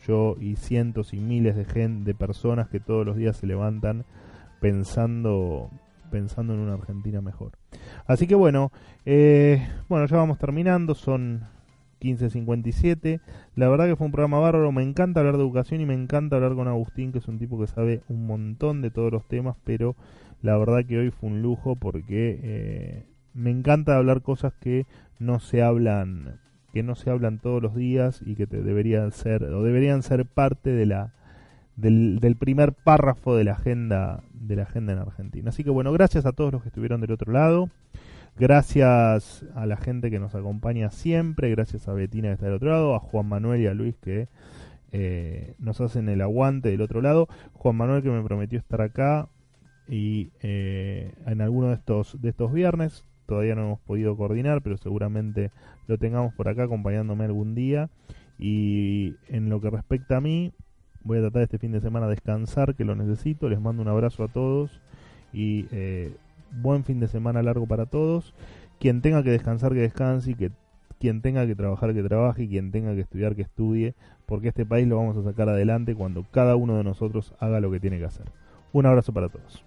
[0.07, 4.05] yo y cientos y miles de gente, de personas que todos los días se levantan
[4.59, 5.69] pensando
[6.11, 7.53] pensando en una Argentina mejor.
[8.05, 8.71] Así que bueno,
[9.05, 11.43] eh, bueno, ya vamos terminando, son
[12.01, 13.21] 15.57.
[13.55, 16.35] La verdad que fue un programa bárbaro, me encanta hablar de educación y me encanta
[16.35, 19.55] hablar con Agustín, que es un tipo que sabe un montón de todos los temas,
[19.63, 19.95] pero
[20.41, 24.85] la verdad que hoy fue un lujo porque eh, me encanta hablar cosas que
[25.19, 26.40] no se hablan
[26.73, 30.25] que no se hablan todos los días y que te deberían ser o deberían ser
[30.25, 31.13] parte de la
[31.75, 35.49] del, primer párrafo de la agenda de la agenda en Argentina.
[35.49, 37.69] Así que bueno, gracias a todos los que estuvieron del otro lado.
[38.37, 42.71] Gracias a la gente que nos acompaña siempre, gracias a Betina que está del otro
[42.71, 44.29] lado, a Juan Manuel y a Luis que
[44.93, 47.27] eh, nos hacen el aguante del otro lado.
[47.53, 49.27] Juan Manuel que me prometió estar acá
[49.87, 53.05] y eh, en alguno de estos, de estos viernes.
[53.25, 55.51] Todavía no hemos podido coordinar, pero seguramente
[55.91, 57.89] lo tengamos por acá acompañándome algún día.
[58.39, 60.53] Y en lo que respecta a mí,
[61.03, 63.49] voy a tratar este fin de semana de descansar, que lo necesito.
[63.49, 64.81] Les mando un abrazo a todos
[65.33, 66.15] y eh,
[66.61, 68.33] buen fin de semana largo para todos.
[68.79, 70.51] Quien tenga que descansar, que descanse y que
[70.99, 73.93] quien tenga que trabajar, que trabaje y quien tenga que estudiar, que estudie,
[74.25, 77.69] porque este país lo vamos a sacar adelante cuando cada uno de nosotros haga lo
[77.69, 78.25] que tiene que hacer.
[78.71, 79.65] Un abrazo para todos.